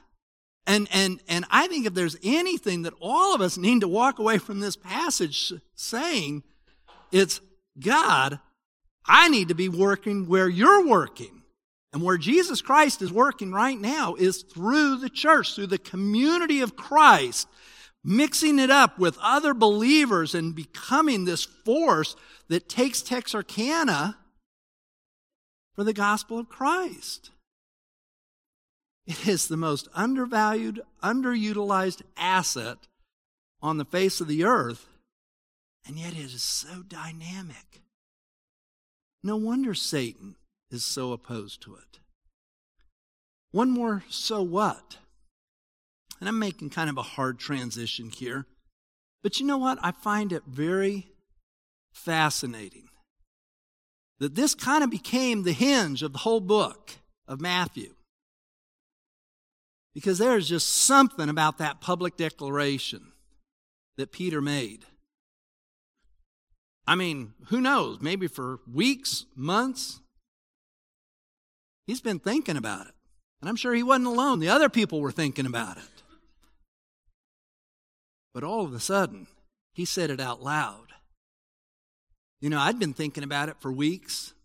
And, 0.65 0.89
and, 0.91 1.21
and 1.29 1.45
I 1.49 1.67
think 1.67 1.85
if 1.85 1.93
there's 1.93 2.17
anything 2.23 2.81
that 2.81 2.93
all 2.99 3.33
of 3.33 3.39
us 3.39 3.57
need 3.57 3.81
to 3.81 3.87
walk 3.87 4.19
away 4.19 4.37
from 4.37 4.59
this 4.59 4.75
passage 4.75 5.53
saying, 5.75 6.43
it's 7.11 7.39
God, 7.79 8.39
I 9.05 9.29
need 9.29 9.47
to 9.47 9.55
be 9.55 9.69
working 9.69 10.27
where 10.27 10.49
you're 10.49 10.85
working. 10.85 11.41
And 11.93 12.03
where 12.03 12.17
Jesus 12.17 12.61
Christ 12.61 13.01
is 13.01 13.13
working 13.13 13.53
right 13.53 13.79
now 13.79 14.15
is 14.15 14.43
through 14.43 14.97
the 14.97 15.09
church, 15.09 15.55
through 15.55 15.67
the 15.67 15.77
community 15.77 16.59
of 16.59 16.75
Christ 16.75 17.47
mixing 18.07 18.57
it 18.57 18.71
up 18.71 18.97
with 18.97 19.17
other 19.21 19.53
believers 19.53 20.33
and 20.33 20.55
becoming 20.55 21.25
this 21.25 21.43
force 21.43 22.15
that 22.47 22.69
takes 22.69 23.01
Texarkana 23.01 24.17
for 25.75 25.83
the 25.83 25.91
gospel 25.91 26.39
of 26.39 26.47
Christ. 26.47 27.31
It 29.05 29.27
is 29.27 29.49
the 29.49 29.57
most 29.57 29.89
undervalued, 29.93 30.81
underutilized 31.03 32.01
asset 32.15 32.77
on 33.61 33.77
the 33.77 33.85
face 33.85 34.21
of 34.21 34.29
the 34.29 34.45
earth, 34.45 34.87
and 35.85 35.99
yet 35.99 36.13
it 36.13 36.33
is 36.33 36.41
so 36.41 36.83
dynamic. 36.87 37.81
No 39.21 39.35
wonder 39.35 39.73
Satan 39.73 40.37
is 40.71 40.85
so 40.85 41.11
opposed 41.11 41.61
to 41.63 41.75
it. 41.75 41.99
One 43.51 43.69
more 43.69 44.03
so 44.09 44.41
what? 44.41 44.97
And 46.19 46.27
I'm 46.27 46.39
making 46.39 46.69
kind 46.71 46.89
of 46.89 46.97
a 46.97 47.03
hard 47.03 47.39
transition 47.39 48.09
here. 48.09 48.45
But 49.23 49.39
you 49.39 49.45
know 49.45 49.57
what? 49.57 49.77
I 49.81 49.91
find 49.91 50.31
it 50.31 50.43
very 50.47 51.07
fascinating 51.91 52.89
that 54.19 54.35
this 54.35 54.55
kind 54.55 54.83
of 54.83 54.89
became 54.89 55.43
the 55.43 55.53
hinge 55.53 56.01
of 56.01 56.11
the 56.11 56.19
whole 56.19 56.39
book 56.39 56.93
of 57.27 57.41
Matthew. 57.41 57.93
Because 59.93 60.17
there's 60.17 60.49
just 60.49 60.67
something 60.67 61.29
about 61.29 61.57
that 61.57 61.81
public 61.81 62.17
declaration 62.17 63.11
that 63.97 64.11
Peter 64.11 64.41
made. 64.41 64.85
I 66.85 66.95
mean, 66.95 67.33
who 67.47 67.59
knows? 67.59 67.99
Maybe 68.01 68.27
for 68.27 68.59
weeks, 68.71 69.25
months. 69.35 69.99
He's 71.85 72.01
been 72.01 72.19
thinking 72.19 72.57
about 72.57 72.87
it. 72.87 72.93
And 73.41 73.49
I'm 73.49 73.55
sure 73.55 73.73
he 73.73 73.83
wasn't 73.83 74.07
alone. 74.07 74.39
The 74.39 74.49
other 74.49 74.69
people 74.69 75.01
were 75.01 75.11
thinking 75.11 75.45
about 75.45 75.77
it. 75.77 75.83
But 78.37 78.43
all 78.43 78.63
of 78.63 78.71
a 78.71 78.79
sudden, 78.79 79.25
he 79.73 79.83
said 79.83 80.11
it 80.11 80.19
out 80.19 80.43
loud. 80.43 80.89
You 82.39 82.51
know, 82.51 82.59
I'd 82.59 82.77
been 82.77 82.93
thinking 82.93 83.23
about 83.23 83.49
it 83.49 83.55
for 83.59 83.71
weeks, 83.71 84.35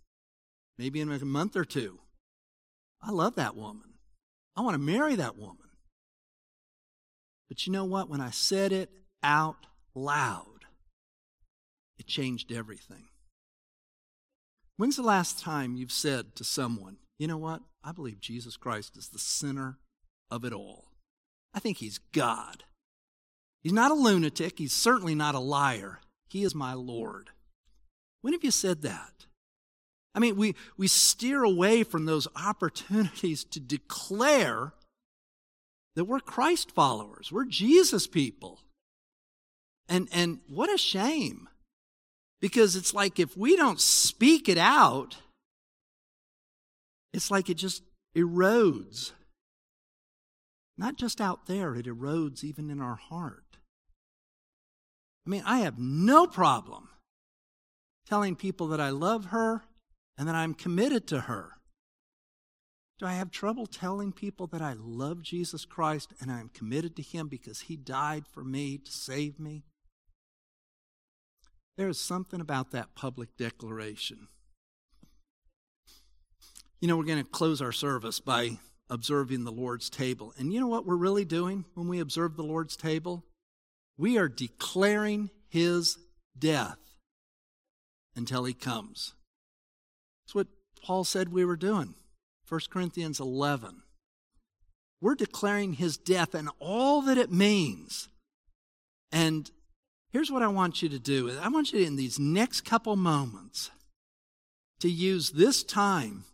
maybe 0.78 1.02
in 1.02 1.12
a 1.12 1.24
month 1.26 1.56
or 1.56 1.66
two. 1.66 1.98
I 3.02 3.10
love 3.10 3.34
that 3.34 3.54
woman. 3.54 3.92
I 4.56 4.62
want 4.62 4.76
to 4.76 4.78
marry 4.78 5.14
that 5.16 5.36
woman. 5.36 5.68
But 7.50 7.66
you 7.66 7.72
know 7.74 7.84
what? 7.84 8.08
When 8.08 8.22
I 8.22 8.30
said 8.30 8.72
it 8.72 8.88
out 9.22 9.66
loud, 9.94 10.64
it 11.98 12.06
changed 12.06 12.50
everything. 12.50 13.08
When's 14.78 14.96
the 14.96 15.02
last 15.02 15.38
time 15.38 15.76
you've 15.76 15.92
said 15.92 16.34
to 16.36 16.44
someone, 16.44 16.96
you 17.18 17.26
know 17.26 17.36
what? 17.36 17.60
I 17.84 17.92
believe 17.92 18.20
Jesus 18.20 18.56
Christ 18.56 18.96
is 18.96 19.10
the 19.10 19.18
center 19.18 19.76
of 20.30 20.46
it 20.46 20.54
all. 20.54 20.86
I 21.52 21.60
think 21.60 21.76
he's 21.76 21.98
God. 21.98 22.64
He's 23.62 23.72
not 23.72 23.90
a 23.90 23.94
lunatic. 23.94 24.58
He's 24.58 24.72
certainly 24.72 25.14
not 25.14 25.34
a 25.34 25.40
liar. 25.40 26.00
He 26.28 26.42
is 26.42 26.54
my 26.54 26.74
Lord. 26.74 27.30
When 28.22 28.32
have 28.32 28.44
you 28.44 28.50
said 28.50 28.82
that? 28.82 29.26
I 30.14 30.18
mean, 30.18 30.36
we, 30.36 30.54
we 30.76 30.88
steer 30.88 31.42
away 31.42 31.84
from 31.84 32.04
those 32.04 32.28
opportunities 32.36 33.44
to 33.44 33.60
declare 33.60 34.72
that 35.94 36.04
we're 36.04 36.20
Christ 36.20 36.70
followers, 36.72 37.30
we're 37.30 37.44
Jesus 37.44 38.06
people. 38.06 38.60
And, 39.88 40.08
and 40.12 40.40
what 40.48 40.72
a 40.72 40.78
shame. 40.78 41.48
Because 42.40 42.76
it's 42.76 42.94
like 42.94 43.18
if 43.18 43.36
we 43.36 43.56
don't 43.56 43.80
speak 43.80 44.48
it 44.48 44.58
out, 44.58 45.18
it's 47.12 47.30
like 47.30 47.50
it 47.50 47.56
just 47.56 47.82
erodes. 48.16 49.12
Not 50.78 50.96
just 50.96 51.20
out 51.20 51.46
there, 51.46 51.74
it 51.74 51.86
erodes 51.86 52.42
even 52.42 52.70
in 52.70 52.80
our 52.80 52.96
heart. 52.96 53.51
I 55.26 55.30
mean, 55.30 55.42
I 55.46 55.58
have 55.58 55.78
no 55.78 56.26
problem 56.26 56.88
telling 58.06 58.36
people 58.36 58.68
that 58.68 58.80
I 58.80 58.90
love 58.90 59.26
her 59.26 59.62
and 60.18 60.28
that 60.28 60.34
I'm 60.34 60.54
committed 60.54 61.06
to 61.08 61.20
her. 61.20 61.52
Do 62.98 63.06
I 63.06 63.14
have 63.14 63.30
trouble 63.30 63.66
telling 63.66 64.12
people 64.12 64.46
that 64.48 64.62
I 64.62 64.74
love 64.78 65.22
Jesus 65.22 65.64
Christ 65.64 66.12
and 66.20 66.30
I'm 66.30 66.48
committed 66.48 66.94
to 66.96 67.02
Him 67.02 67.28
because 67.28 67.62
He 67.62 67.76
died 67.76 68.26
for 68.28 68.44
me 68.44 68.78
to 68.78 68.92
save 68.92 69.40
me? 69.40 69.64
There 71.76 71.88
is 71.88 71.98
something 71.98 72.40
about 72.40 72.70
that 72.72 72.94
public 72.94 73.36
declaration. 73.36 74.28
You 76.80 76.88
know, 76.88 76.96
we're 76.96 77.04
going 77.04 77.24
to 77.24 77.30
close 77.30 77.62
our 77.62 77.72
service 77.72 78.20
by 78.20 78.58
observing 78.90 79.44
the 79.44 79.52
Lord's 79.52 79.88
table. 79.88 80.34
And 80.36 80.52
you 80.52 80.60
know 80.60 80.68
what 80.68 80.84
we're 80.84 80.96
really 80.96 81.24
doing 81.24 81.64
when 81.74 81.88
we 81.88 81.98
observe 81.98 82.36
the 82.36 82.42
Lord's 82.42 82.76
table? 82.76 83.24
We 83.98 84.18
are 84.18 84.28
declaring 84.28 85.30
his 85.48 85.98
death 86.38 86.78
until 88.16 88.44
he 88.44 88.54
comes. 88.54 89.14
That's 90.24 90.34
what 90.34 90.48
Paul 90.82 91.04
said 91.04 91.32
we 91.32 91.44
were 91.44 91.56
doing. 91.56 91.94
1 92.48 92.60
Corinthians 92.70 93.20
11. 93.20 93.82
We're 95.00 95.14
declaring 95.14 95.74
his 95.74 95.96
death 95.96 96.34
and 96.34 96.48
all 96.58 97.02
that 97.02 97.18
it 97.18 97.32
means. 97.32 98.08
And 99.10 99.50
here's 100.12 100.30
what 100.30 100.42
I 100.42 100.48
want 100.48 100.82
you 100.82 100.88
to 100.90 100.98
do 100.98 101.36
I 101.40 101.48
want 101.48 101.72
you 101.72 101.84
in 101.84 101.96
these 101.96 102.18
next 102.18 102.62
couple 102.62 102.96
moments 102.96 103.70
to 104.80 104.90
use 104.90 105.30
this 105.30 105.62
time 105.62 106.24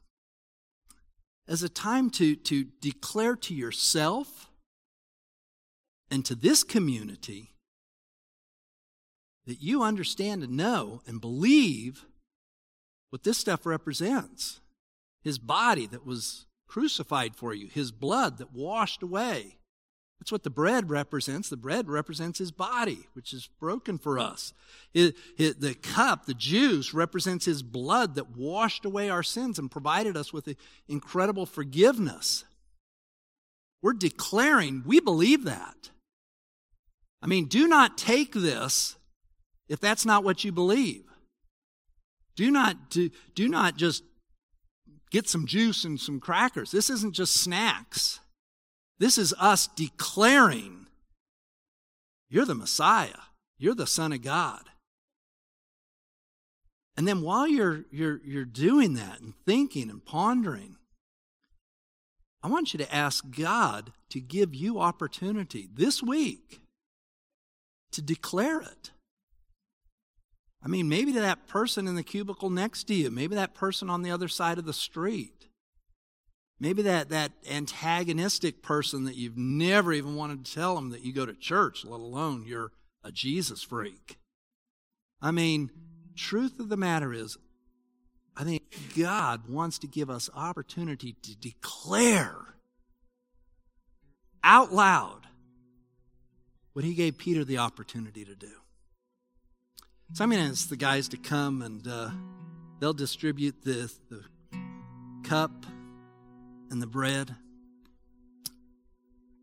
as 1.46 1.62
a 1.62 1.68
time 1.68 2.11
to, 2.11 2.36
to 2.36 2.64
declare 2.80 3.36
to 3.36 3.54
yourself 3.54 4.47
and 6.11 6.24
to 6.24 6.34
this 6.34 6.64
community 6.64 7.52
that 9.46 9.62
you 9.62 9.82
understand 9.82 10.42
and 10.42 10.56
know 10.56 11.02
and 11.06 11.20
believe 11.20 12.04
what 13.11 13.24
this 13.24 13.38
stuff 13.38 13.64
represents 13.64 14.61
his 15.22 15.38
body 15.38 15.86
that 15.86 16.06
was 16.06 16.46
crucified 16.66 17.34
for 17.34 17.54
you, 17.54 17.66
his 17.66 17.90
blood 17.90 18.38
that 18.38 18.52
washed 18.52 19.02
away. 19.02 19.59
That's 20.20 20.32
what 20.32 20.42
the 20.42 20.50
bread 20.50 20.90
represents. 20.90 21.48
The 21.48 21.56
bread 21.56 21.88
represents 21.88 22.38
his 22.38 22.50
body, 22.50 23.06
which 23.12 23.32
is 23.32 23.48
broken 23.61 23.98
for 23.98 24.18
us. 24.18 24.52
It, 24.92 25.14
it, 25.38 25.61
the 25.61 25.74
cup, 25.74 26.26
the 26.26 26.34
juice, 26.34 26.92
represents 26.92 27.44
his 27.44 27.62
blood 27.62 28.16
that 28.16 28.36
washed 28.36 28.84
away 28.84 29.11
our 29.11 29.22
sins 29.22 29.59
and 29.59 29.70
provided 29.70 30.16
us 30.16 30.32
with 30.32 30.54
incredible 30.88 31.46
forgiveness. 31.46 32.44
We're 33.80 33.92
declaring 33.92 34.82
we 34.84 34.98
believe 34.98 35.44
that. 35.44 35.90
I 37.23 37.27
mean, 37.27 37.47
do 37.47 37.66
not 37.66 37.99
take 37.99 38.33
this 38.33 38.97
if 39.69 39.81
that's 39.81 40.07
not 40.07 40.25
what 40.25 40.45
you 40.45 40.53
believe. 40.53 41.05
Do 42.37 42.51
not, 42.51 42.91
do, 42.91 43.11
do 43.35 43.49
not 43.49 43.77
just 43.77 44.05
get 45.11 45.29
some 45.29 45.47
juice 45.47 45.85
and 45.85 45.99
some 45.99 46.21
crackers. 46.21 46.71
This 46.71 46.91
isn't 46.91 47.14
just 47.14 47.35
snacks. 47.35 48.21
This 48.99 49.19
is 49.19 49.35
us 49.39 49.66
declaring 49.66 50.87
you're 52.31 52.45
the 52.45 52.55
Messiah. 52.55 53.23
You're 53.59 53.75
the 53.75 53.87
Son 53.87 54.12
of 54.12 54.23
God. 54.23 54.62
And 56.97 57.07
then 57.07 57.23
while 57.23 57.47
you're, 57.47 57.85
you're, 57.91 58.21
you're 58.25 58.45
doing 58.45 58.95
that 58.95 59.21
and 59.21 59.35
thinking 59.47 59.91
and 59.91 60.05
pondering, 60.05 60.77
I 62.43 62.49
want 62.49 62.73
you 62.73 62.79
to 62.79 62.95
ask 62.95 63.25
God 63.37 63.93
to 64.11 64.21
give 64.21 64.55
you 64.55 64.79
opportunity 64.79 65.69
this 65.73 66.03
week 66.03 66.61
to 67.93 68.03
declare 68.03 68.61
it. 68.61 68.91
I 70.62 70.68
mean, 70.68 70.89
maybe 70.89 71.12
to 71.12 71.20
that 71.20 71.47
person 71.47 71.86
in 71.86 71.95
the 71.95 72.03
cubicle 72.03 72.51
next 72.51 72.84
to 72.84 72.95
you, 72.95 73.11
maybe 73.11 73.34
that 73.36 73.55
person 73.55 73.89
on 73.89 74.03
the 74.03 74.11
other 74.11 74.28
side 74.28 74.59
of 74.59 74.64
the 74.64 74.72
street, 74.72 75.49
maybe 76.59 76.82
that, 76.82 77.11
that 77.11 77.32
antagonistic 77.49 78.62
person 78.62 79.05
that 79.05 79.14
you've 79.14 79.39
never 79.39 79.93
even 79.93 80.16
wanted 80.16 80.45
to 80.45 80.55
tell 80.55 80.74
them 80.74 80.91
that 80.91 81.05
you 81.05 81.12
go 81.12 81.24
to 81.24 81.34
church, 81.34 81.84
let 81.84 82.01
alone 82.01 82.45
you're 82.47 82.72
a 83.05 83.12
Jesus 83.12 83.62
freak. 83.62 84.18
I 85.22 85.30
mean, 85.30 85.70
truth 86.16 86.59
of 86.59 86.68
the 86.68 86.76
matter 86.76 87.12
is, 87.12 87.36
I 88.36 88.45
think 88.45 88.62
God 88.97 89.49
wants 89.49 89.78
to 89.80 89.86
give 89.86 90.11
us 90.11 90.30
opportunity 90.34 91.16
to 91.22 91.36
declare 91.36 92.55
out 94.45 94.72
loud 94.72 95.22
what 96.79 96.85
he 96.85 96.95
gave 96.95 97.18
Peter 97.18 97.45
the 97.45 97.59
opportunity 97.59 98.24
to 98.24 98.37
do. 98.37 98.53
So 100.12 100.22
I'm 100.22 100.31
going 100.31 100.45
to 100.45 100.49
ask 100.49 100.68
the 100.68 100.76
guys 100.76 101.09
to 101.09 101.16
come 101.16 101.61
and 101.61 101.85
uh, 101.89 102.11
they'll 102.79 102.93
distribute 102.93 103.64
the, 103.64 103.93
the 104.09 104.22
cup 105.24 105.66
and 106.70 106.81
the 106.81 106.87
bread. 106.87 107.35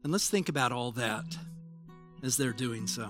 And 0.05 0.13
let's 0.13 0.29
think 0.29 0.47
about 0.47 0.71
all 0.71 0.93
that 0.93 1.25
as 2.23 2.37
they're 2.37 2.53
doing 2.53 2.87
so. 2.87 3.09